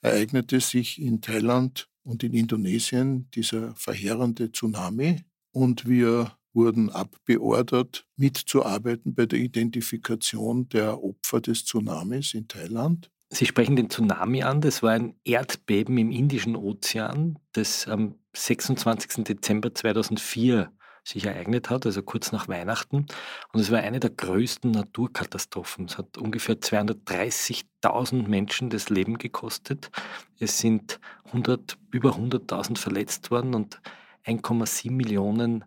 ereignete 0.00 0.60
sich 0.60 1.00
in 1.00 1.20
Thailand 1.20 1.88
und 2.02 2.22
in 2.22 2.32
Indonesien 2.32 3.30
dieser 3.32 3.74
verheerende 3.74 4.50
Tsunami 4.52 5.24
und 5.52 5.86
wir 5.86 6.36
wurden 6.52 6.90
abbeordert, 6.90 8.06
mitzuarbeiten 8.16 9.14
bei 9.14 9.26
der 9.26 9.38
Identifikation 9.38 10.68
der 10.68 11.02
Opfer 11.02 11.40
des 11.40 11.64
Tsunamis 11.64 12.34
in 12.34 12.48
Thailand. 12.48 13.10
Sie 13.32 13.46
sprechen 13.46 13.76
den 13.76 13.90
Tsunami 13.90 14.42
an. 14.42 14.60
Das 14.60 14.82
war 14.82 14.90
ein 14.90 15.14
Erdbeben 15.24 15.96
im 15.98 16.10
Indischen 16.10 16.56
Ozean, 16.56 17.38
das 17.52 17.86
am 17.86 18.16
26. 18.34 19.24
Dezember 19.24 19.72
2004 19.72 20.72
sich 21.04 21.24
ereignet 21.24 21.70
hat, 21.70 21.86
also 21.86 22.02
kurz 22.02 22.32
nach 22.32 22.48
Weihnachten. 22.48 23.06
Und 23.52 23.60
es 23.60 23.70
war 23.70 23.80
eine 23.80 24.00
der 24.00 24.10
größten 24.10 24.70
Naturkatastrophen. 24.70 25.86
Es 25.86 25.96
hat 25.96 26.18
ungefähr 26.18 26.56
230.000 26.56 28.28
Menschen 28.28 28.68
das 28.68 28.90
Leben 28.90 29.16
gekostet. 29.16 29.90
Es 30.38 30.58
sind 30.58 31.00
100, 31.26 31.78
über 31.90 32.10
100.000 32.10 32.78
verletzt 32.78 33.30
worden 33.30 33.54
und 33.54 33.80
1,7 34.26 34.90
Millionen 34.90 35.64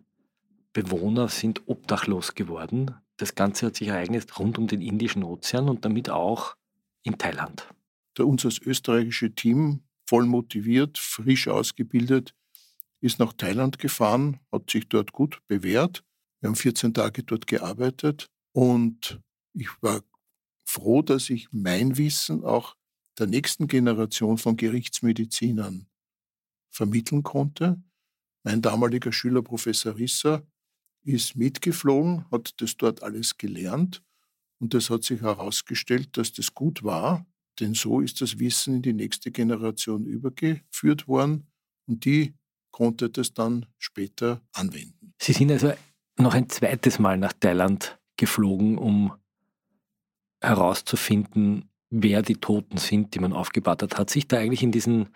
Bewohner 0.72 1.28
sind 1.28 1.62
obdachlos 1.66 2.34
geworden. 2.34 2.94
Das 3.16 3.34
Ganze 3.34 3.66
hat 3.66 3.76
sich 3.76 3.88
ereignet 3.88 4.38
rund 4.38 4.58
um 4.58 4.66
den 4.66 4.82
Indischen 4.82 5.24
Ozean 5.24 5.68
und 5.68 5.84
damit 5.84 6.10
auch 6.10 6.56
in 7.04 7.18
Thailand. 7.18 7.68
Der 8.18 8.26
unser 8.26 8.50
österreichische 8.64 9.34
Team, 9.34 9.84
voll 10.06 10.26
motiviert, 10.26 10.98
frisch 10.98 11.46
ausgebildet, 11.48 12.34
ist 13.00 13.18
nach 13.18 13.32
Thailand 13.34 13.78
gefahren, 13.78 14.40
hat 14.50 14.70
sich 14.70 14.88
dort 14.88 15.12
gut 15.12 15.40
bewährt. 15.46 16.02
Wir 16.40 16.48
haben 16.48 16.56
14 16.56 16.94
Tage 16.94 17.22
dort 17.22 17.46
gearbeitet 17.46 18.30
und 18.52 19.20
ich 19.52 19.68
war 19.82 20.02
froh, 20.64 21.02
dass 21.02 21.30
ich 21.30 21.48
mein 21.52 21.96
Wissen 21.96 22.44
auch 22.44 22.76
der 23.18 23.26
nächsten 23.26 23.68
Generation 23.68 24.38
von 24.38 24.56
Gerichtsmedizinern 24.56 25.86
vermitteln 26.70 27.22
konnte. 27.22 27.80
Mein 28.42 28.62
damaliger 28.62 29.12
Schüler 29.12 29.42
Professor 29.42 29.96
Risser 29.96 30.46
ist 31.02 31.36
mitgeflogen, 31.36 32.28
hat 32.30 32.54
das 32.60 32.76
dort 32.76 33.02
alles 33.02 33.36
gelernt 33.36 34.02
und 34.60 34.74
es 34.74 34.90
hat 34.90 35.04
sich 35.04 35.20
herausgestellt, 35.20 36.16
dass 36.16 36.32
das 36.32 36.54
gut 36.54 36.82
war, 36.82 37.26
denn 37.60 37.74
so 37.74 38.00
ist 38.00 38.20
das 38.20 38.38
Wissen 38.38 38.76
in 38.76 38.82
die 38.82 38.92
nächste 38.92 39.30
Generation 39.30 40.06
übergeführt 40.06 41.06
worden 41.06 41.46
und 41.86 42.04
die 42.04 42.34
konnte 42.70 43.10
das 43.10 43.32
dann 43.32 43.66
später 43.78 44.42
anwenden. 44.52 45.14
Sie 45.20 45.32
sind 45.32 45.52
also 45.52 45.72
noch 46.18 46.34
ein 46.34 46.48
zweites 46.48 46.98
Mal 46.98 47.18
nach 47.18 47.32
Thailand 47.32 47.98
geflogen, 48.16 48.78
um 48.78 49.12
herauszufinden, 50.40 51.70
wer 51.90 52.22
die 52.22 52.36
Toten 52.36 52.78
sind, 52.78 53.14
die 53.14 53.20
man 53.20 53.32
aufgebaut 53.32 53.82
hat. 53.82 53.98
Hat 53.98 54.10
sich 54.10 54.28
da 54.28 54.38
eigentlich 54.38 54.62
in 54.62 54.72
diesen 54.72 55.10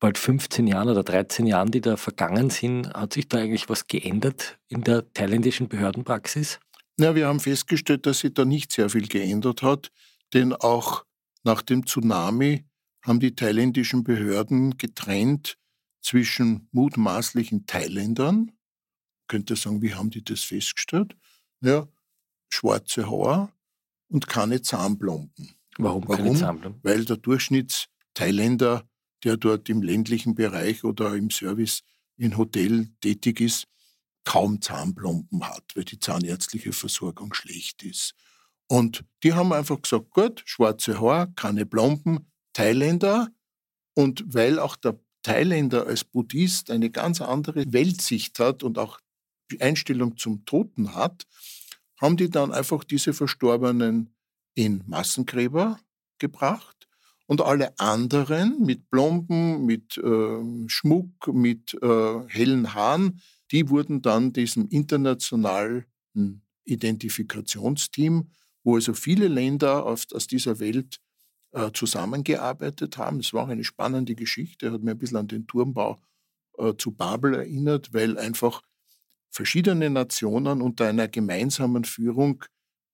bald 0.00 0.18
15 0.18 0.66
Jahren 0.66 0.88
oder 0.88 1.04
13 1.04 1.46
Jahren, 1.46 1.70
die 1.70 1.80
da 1.80 1.96
vergangen 1.96 2.50
sind, 2.50 2.92
hat 2.92 3.12
sich 3.12 3.28
da 3.28 3.38
eigentlich 3.38 3.68
was 3.68 3.86
geändert 3.86 4.58
in 4.68 4.82
der 4.82 5.10
thailändischen 5.12 5.68
Behördenpraxis? 5.68 6.58
Ja, 6.98 7.14
wir 7.14 7.26
haben 7.26 7.40
festgestellt, 7.40 8.06
dass 8.06 8.20
sich 8.20 8.34
da 8.34 8.44
nicht 8.44 8.72
sehr 8.72 8.90
viel 8.90 9.08
geändert 9.08 9.62
hat, 9.62 9.90
denn 10.34 10.52
auch 10.52 11.04
nach 11.42 11.62
dem 11.62 11.86
Tsunami 11.86 12.64
haben 13.02 13.20
die 13.20 13.34
thailändischen 13.34 14.04
Behörden 14.04 14.76
getrennt 14.78 15.58
zwischen 16.00 16.68
mutmaßlichen 16.72 17.66
Thailändern, 17.66 18.52
könnte 19.28 19.56
sagen, 19.56 19.82
wie 19.82 19.94
haben 19.94 20.10
die 20.10 20.22
das 20.22 20.42
festgestellt? 20.42 21.16
Ja, 21.60 21.88
schwarze 22.48 23.10
Haare 23.10 23.52
und 24.08 24.28
keine 24.28 24.62
Zahnplomben. 24.62 25.56
Warum, 25.78 26.06
Warum? 26.06 26.16
keine 26.16 26.34
Zahnplomben? 26.36 26.80
Weil 26.82 27.04
der 27.04 27.16
Durchschnitts-Thailänder 27.16 28.86
der 29.24 29.36
dort 29.36 29.68
im 29.68 29.82
ländlichen 29.82 30.34
Bereich 30.34 30.84
oder 30.84 31.14
im 31.14 31.30
Service 31.30 31.82
in 32.16 32.36
Hotel 32.36 32.88
tätig 33.00 33.40
ist, 33.40 33.66
kaum 34.24 34.60
Zahnplomben 34.60 35.48
hat, 35.48 35.64
weil 35.74 35.84
die 35.84 35.98
zahnärztliche 35.98 36.72
Versorgung 36.72 37.34
schlecht 37.34 37.82
ist. 37.82 38.14
Und 38.68 39.04
die 39.22 39.34
haben 39.34 39.52
einfach 39.52 39.80
gesagt, 39.82 40.10
gut, 40.10 40.42
schwarze 40.46 41.00
Haar, 41.00 41.32
keine 41.34 41.66
Plomben, 41.66 42.30
Thailänder. 42.52 43.28
Und 43.94 44.24
weil 44.26 44.58
auch 44.58 44.76
der 44.76 44.98
Thailänder 45.22 45.86
als 45.86 46.04
Buddhist 46.04 46.70
eine 46.70 46.90
ganz 46.90 47.20
andere 47.20 47.64
Weltsicht 47.72 48.38
hat 48.38 48.62
und 48.62 48.78
auch 48.78 48.98
die 49.50 49.60
Einstellung 49.60 50.16
zum 50.16 50.44
Toten 50.44 50.94
hat, 50.94 51.26
haben 52.00 52.16
die 52.16 52.30
dann 52.30 52.52
einfach 52.52 52.84
diese 52.84 53.12
Verstorbenen 53.12 54.14
in 54.54 54.82
Massengräber 54.86 55.78
gebracht 56.18 56.88
und 57.26 57.40
alle 57.40 57.78
anderen 57.78 58.60
mit 58.60 58.90
Plomben, 58.90 59.64
mit 59.64 59.96
äh, 59.98 60.68
Schmuck, 60.68 61.28
mit 61.32 61.74
äh, 61.82 62.20
hellen 62.28 62.74
Haaren, 62.74 63.20
die 63.50 63.68
wurden 63.68 64.02
dann 64.02 64.32
diesem 64.32 64.68
internationalen 64.68 65.84
Identifikationsteam, 66.64 68.30
wo 68.64 68.76
also 68.76 68.94
viele 68.94 69.28
Länder 69.28 69.84
aus, 69.84 70.06
aus 70.12 70.26
dieser 70.26 70.58
Welt 70.60 71.00
äh, 71.52 71.70
zusammengearbeitet 71.72 72.96
haben. 72.98 73.20
Es 73.20 73.32
war 73.32 73.44
auch 73.44 73.48
eine 73.48 73.64
spannende 73.64 74.14
Geschichte, 74.14 74.72
hat 74.72 74.82
mir 74.82 74.92
ein 74.92 74.98
bisschen 74.98 75.18
an 75.18 75.28
den 75.28 75.46
Turmbau 75.46 75.98
äh, 76.58 76.74
zu 76.76 76.92
Babel 76.92 77.34
erinnert, 77.34 77.92
weil 77.92 78.18
einfach 78.18 78.62
verschiedene 79.30 79.90
Nationen 79.90 80.62
unter 80.62 80.86
einer 80.86 81.08
gemeinsamen 81.08 81.84
Führung 81.84 82.44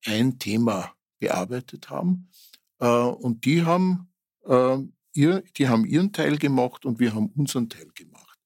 ein 0.05 0.38
Thema 0.38 0.93
bearbeitet 1.19 1.91
haben. 1.91 2.31
Äh, 2.81 2.87
und 2.87 3.45
die 3.45 3.64
haben, 3.64 4.08
ihr, 5.13 5.43
die 5.57 5.69
haben 5.69 5.85
ihren 5.85 6.13
Teil 6.13 6.39
gemacht 6.39 6.85
und 6.87 6.99
wir 7.01 7.15
haben 7.15 7.27
unseren 7.37 7.69
Teil 7.69 7.89
gemacht. 7.95 8.39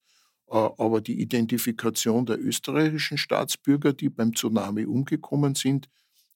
Äh, 0.49 0.57
aber 0.57 1.01
die 1.01 1.19
Identifikation 1.19 2.25
der 2.25 2.39
österreichischen 2.39 3.17
Staatsbürger, 3.17 3.93
die 3.93 4.09
beim 4.09 4.33
Tsunami 4.33 4.85
umgekommen 4.85 5.55
sind, 5.55 5.89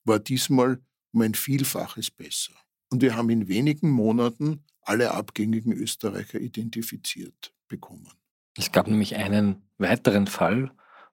war 0.03 0.19
diesmal 0.19 0.82
um 1.12 1.21
ein 1.21 1.36
Vielfaches 1.36 2.12
besser. 2.12 2.53
Und 2.89 3.01
wir 3.01 3.15
haben 3.15 3.30
in 3.30 3.47
wenigen 3.47 3.89
Monaten 3.89 4.63
alle 4.82 5.12
abgängigen 5.12 5.73
Österreicher 5.73 6.39
identifiziert 6.39 7.53
bekommen. 7.67 8.10
Es 8.58 8.71
gab 8.71 8.88
nämlich 8.88 9.15
einen 9.15 9.62
weiteren 9.77 10.27
Fall, 10.27 10.71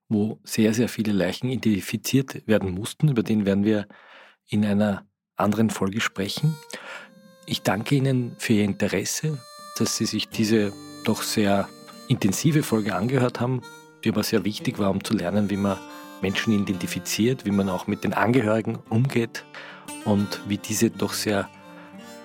wo 0.09 0.41
sehr, 0.45 0.73
sehr 0.75 0.89
viele 0.89 1.13
Leichen 1.13 1.51
identifiziert 1.51 2.47
werden 2.47 2.71
mussten. 2.71 3.09
Über 3.09 3.23
den 3.23 3.45
werden 3.45 3.65
wir 3.65 3.89
in 4.47 4.65
einer 4.65 5.07
anderen 5.37 5.71
Folge 5.71 6.01
sprechen. 6.01 6.55
Ich 7.47 7.63
danke 7.63 7.97
Ihnen 7.97 8.37
für 8.39 8.55
Ihr 8.55 8.65
Interesse, 8.65 9.39
dass 9.79 9.97
Sie 9.97 10.07
sich 10.07 10.29
diese 10.29 10.73
doch 11.05 11.23
sehr 11.23 11.69
intensive 12.09 12.63
Folge 12.63 12.95
angehört 12.95 13.41
haben, 13.41 13.63
die 14.03 14.11
aber 14.11 14.23
sehr 14.23 14.45
wichtig 14.45 14.79
war, 14.79 14.91
um 14.91 15.05
zu 15.05 15.15
lernen, 15.15 15.51
wie 15.51 15.57
man 15.57 15.79
Menschen 16.23 16.53
identifiziert, 16.55 17.45
wie 17.45 17.51
man 17.51 17.69
auch 17.69 17.87
mit 17.87 18.05
den 18.05 18.15
Angehörigen 18.15 18.79
umgeht 18.89 19.45
und 20.05 20.41
wie 20.49 20.59
diese 20.59 20.91
doch 20.91 21.13
sehr 21.13 21.49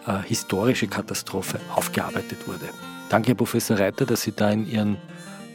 äh, 0.08 0.20
historische 0.26 0.88
Katastrophe 0.88 1.60
aufgearbeitet 1.76 2.48
wurde. 2.48 2.70
Danke, 3.10 3.30
Herr 3.30 3.36
Professor 3.36 3.78
Reiter, 3.78 4.06
dass 4.06 4.22
Sie 4.22 4.32
da 4.32 4.52
in 4.52 4.70
Ihren 4.70 4.98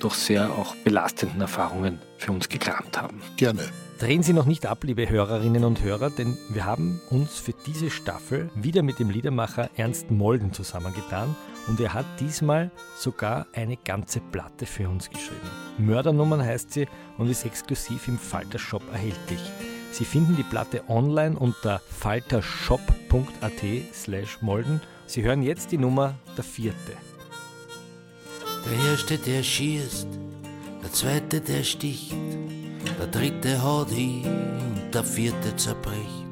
doch 0.00 0.14
sehr 0.14 0.50
auch 0.50 0.74
belastenden 0.76 1.40
Erfahrungen 1.40 2.00
für 2.18 2.32
uns 2.32 2.48
gekramt 2.48 3.00
haben. 3.00 3.22
Gerne. 3.36 3.62
Drehen 3.98 4.24
Sie 4.24 4.32
noch 4.32 4.46
nicht 4.46 4.66
ab, 4.66 4.82
liebe 4.82 5.08
Hörerinnen 5.08 5.64
und 5.64 5.82
Hörer, 5.82 6.10
denn 6.10 6.36
wir 6.48 6.66
haben 6.66 7.00
uns 7.10 7.38
für 7.38 7.54
diese 7.64 7.90
Staffel 7.90 8.50
wieder 8.56 8.82
mit 8.82 8.98
dem 8.98 9.08
Liedermacher 9.08 9.70
Ernst 9.76 10.10
Molden 10.10 10.52
zusammengetan 10.52 11.36
und 11.68 11.78
er 11.78 11.94
hat 11.94 12.04
diesmal 12.18 12.72
sogar 12.98 13.46
eine 13.52 13.76
ganze 13.76 14.20
Platte 14.20 14.66
für 14.66 14.88
uns 14.88 15.08
geschrieben. 15.08 15.48
Mördernummern 15.78 16.44
heißt 16.44 16.72
sie 16.72 16.88
und 17.18 17.30
ist 17.30 17.44
exklusiv 17.44 18.08
im 18.08 18.18
Falter 18.18 18.58
Shop 18.58 18.82
erhältlich. 18.92 19.40
Sie 19.92 20.04
finden 20.04 20.34
die 20.34 20.42
Platte 20.42 20.82
online 20.88 21.38
unter 21.38 21.78
faltershop.at 21.78 23.62
slash 23.92 24.42
molden. 24.42 24.80
Sie 25.06 25.22
hören 25.22 25.42
jetzt 25.42 25.70
die 25.70 25.78
Nummer 25.78 26.16
der 26.36 26.42
vierte. 26.42 26.92
Der 28.66 28.90
erste, 28.90 29.18
der 29.18 29.44
schießt, 29.44 30.08
der 30.82 30.92
zweite, 30.92 31.40
der 31.40 31.62
sticht, 31.62 32.12
der 32.98 33.06
dritte 33.06 33.62
haut 33.62 33.90
hin 33.90 34.24
und 34.24 34.94
der 34.94 35.04
vierte 35.04 35.54
zerbricht. 35.56 36.24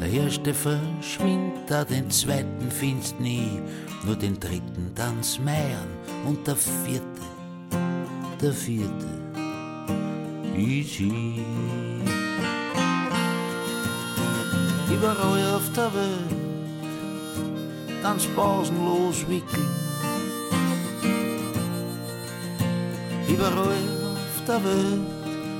Der 0.00 0.08
erste 0.08 0.52
verschwindet, 0.52 1.90
den 1.90 2.10
zweiten 2.10 2.70
findest 2.70 3.18
nie, 3.20 3.60
nur 4.04 4.16
den 4.16 4.38
dritten 4.38 4.92
dann's 4.94 5.38
meiern 5.38 5.88
und 6.26 6.46
der 6.46 6.56
vierte, 6.56 7.04
der 8.40 8.52
vierte 8.52 9.06
ist 10.56 10.90
hier. 10.90 11.42
Überall 14.90 15.54
auf 15.56 15.72
der 15.74 15.92
Welt 15.94 16.44
ganz 18.02 18.26
pausenlos 18.26 19.26
wickeln 19.28 19.84
Überall 23.28 23.82
auf 24.12 24.44
der 24.46 24.62
Welt 24.62 25.13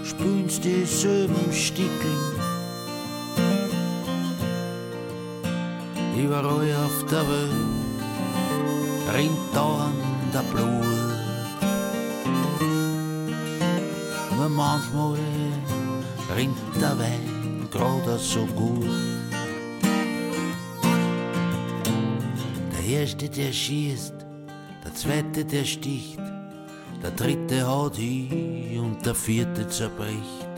spülst 0.04 0.64
dieselben 0.64 1.52
Stickeln. 1.52 2.34
Überall 6.16 6.74
auf 6.84 7.06
der 7.10 7.26
Welt 7.28 9.14
rinnt 9.14 9.54
dauernd 9.54 9.94
der 10.32 10.44
Blut. 10.52 10.84
Nur 14.36 14.48
manchmal 14.48 15.18
rinnt 16.36 16.56
der 16.80 16.98
Wein 16.98 17.68
gerade 17.70 18.18
so 18.18 18.44
gut. 18.46 18.88
Der 22.72 23.00
Erste, 23.00 23.28
der 23.28 23.52
schießt, 23.52 24.14
der 24.84 24.94
Zweite, 24.94 25.44
der 25.44 25.64
sticht, 25.64 26.18
der 27.04 27.10
dritte 27.10 27.66
haut 27.66 27.96
hin 27.96 28.80
und 28.80 29.04
der 29.04 29.14
vierte 29.14 29.68
zerbricht. 29.68 30.48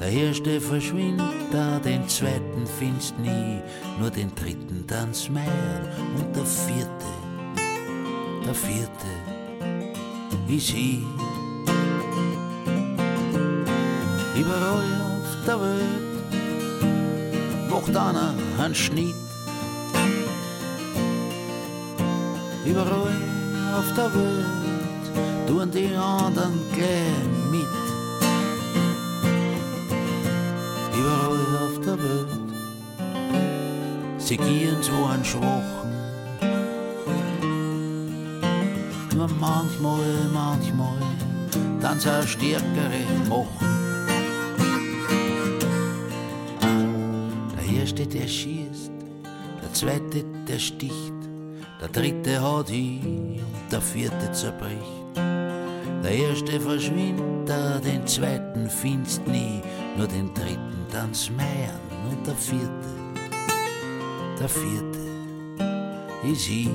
Der 0.00 0.08
erste 0.10 0.58
verschwindet, 0.58 1.52
den 1.84 2.08
zweiten 2.08 2.66
findest 2.78 3.18
nie, 3.18 3.60
nur 4.00 4.10
den 4.10 4.34
dritten 4.34 4.86
tanzt 4.86 5.30
meiern 5.30 5.86
und 6.16 6.34
der 6.34 6.46
vierte, 6.46 7.12
der 8.46 8.54
vierte 8.54 9.12
ist 10.48 10.68
hier. 10.68 11.02
Überall 14.34 14.84
auf 15.04 15.46
der 15.46 15.60
Welt 15.60 16.06
macht 17.70 17.96
einer 17.96 18.34
einen 18.58 18.74
Schnitt. 18.74 19.14
Überall 22.64 23.16
auf 23.78 23.92
der 23.94 24.14
Welt 24.14 24.75
tun 25.46 25.70
die 25.70 25.94
anderen 25.94 26.58
gleich 26.74 27.26
mit. 27.50 27.76
Überall 30.98 31.46
auf 31.64 31.80
der 31.84 31.98
Welt, 31.98 32.48
sie 34.18 34.36
gehen 34.36 34.82
zu 34.82 34.92
einem 34.92 35.24
Schwachen. 35.24 35.92
Nur 39.14 39.28
manchmal, 39.40 40.28
manchmal, 40.32 40.98
dann 41.80 42.00
so 42.00 42.10
stärkere 42.26 43.02
machen. 43.28 43.66
Der 47.56 47.80
erste, 47.80 48.06
der 48.06 48.26
schießt, 48.26 48.90
der 49.62 49.72
zweite, 49.72 50.24
der 50.48 50.58
sticht, 50.58 51.14
der 51.80 51.88
dritte 51.88 52.42
haut 52.42 52.68
hin 52.68 53.40
und 53.40 53.72
der 53.72 53.80
vierte 53.80 54.32
zerbricht. 54.32 55.05
Der 56.06 56.14
erste 56.14 56.60
verschwindet, 56.60 57.84
den 57.84 58.06
zweiten 58.06 58.70
findest 58.70 59.26
nie, 59.26 59.60
nur 59.96 60.06
den 60.06 60.32
dritten 60.34 60.86
tanzt 60.92 61.32
meiern 61.32 61.80
und 62.08 62.24
der 62.24 62.36
vierte, 62.36 62.70
der 64.38 64.48
vierte 64.48 65.00
ist 66.30 66.48
ich. 66.48 66.68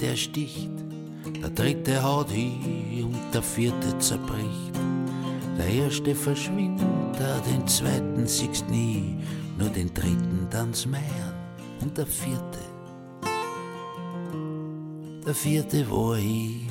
Der 0.00 0.16
sticht, 0.16 0.70
der 1.40 1.50
dritte 1.50 2.02
haut 2.02 2.30
hin 2.30 3.04
und 3.04 3.34
der 3.34 3.42
vierte 3.42 3.96
zerbricht. 3.98 4.74
Der 5.56 5.68
erste 5.68 6.14
verschwindet, 6.14 6.86
den 7.50 7.66
zweiten 7.66 8.26
siehst 8.26 8.68
nie, 8.68 9.16
nur 9.58 9.68
den 9.68 9.92
dritten 9.94 10.48
dann's 10.50 10.84
meiern 10.86 11.34
und 11.80 11.96
der 11.96 12.06
vierte, 12.06 12.58
der 15.24 15.34
vierte 15.34 15.88
war 15.90 16.18
ich. 16.18 16.66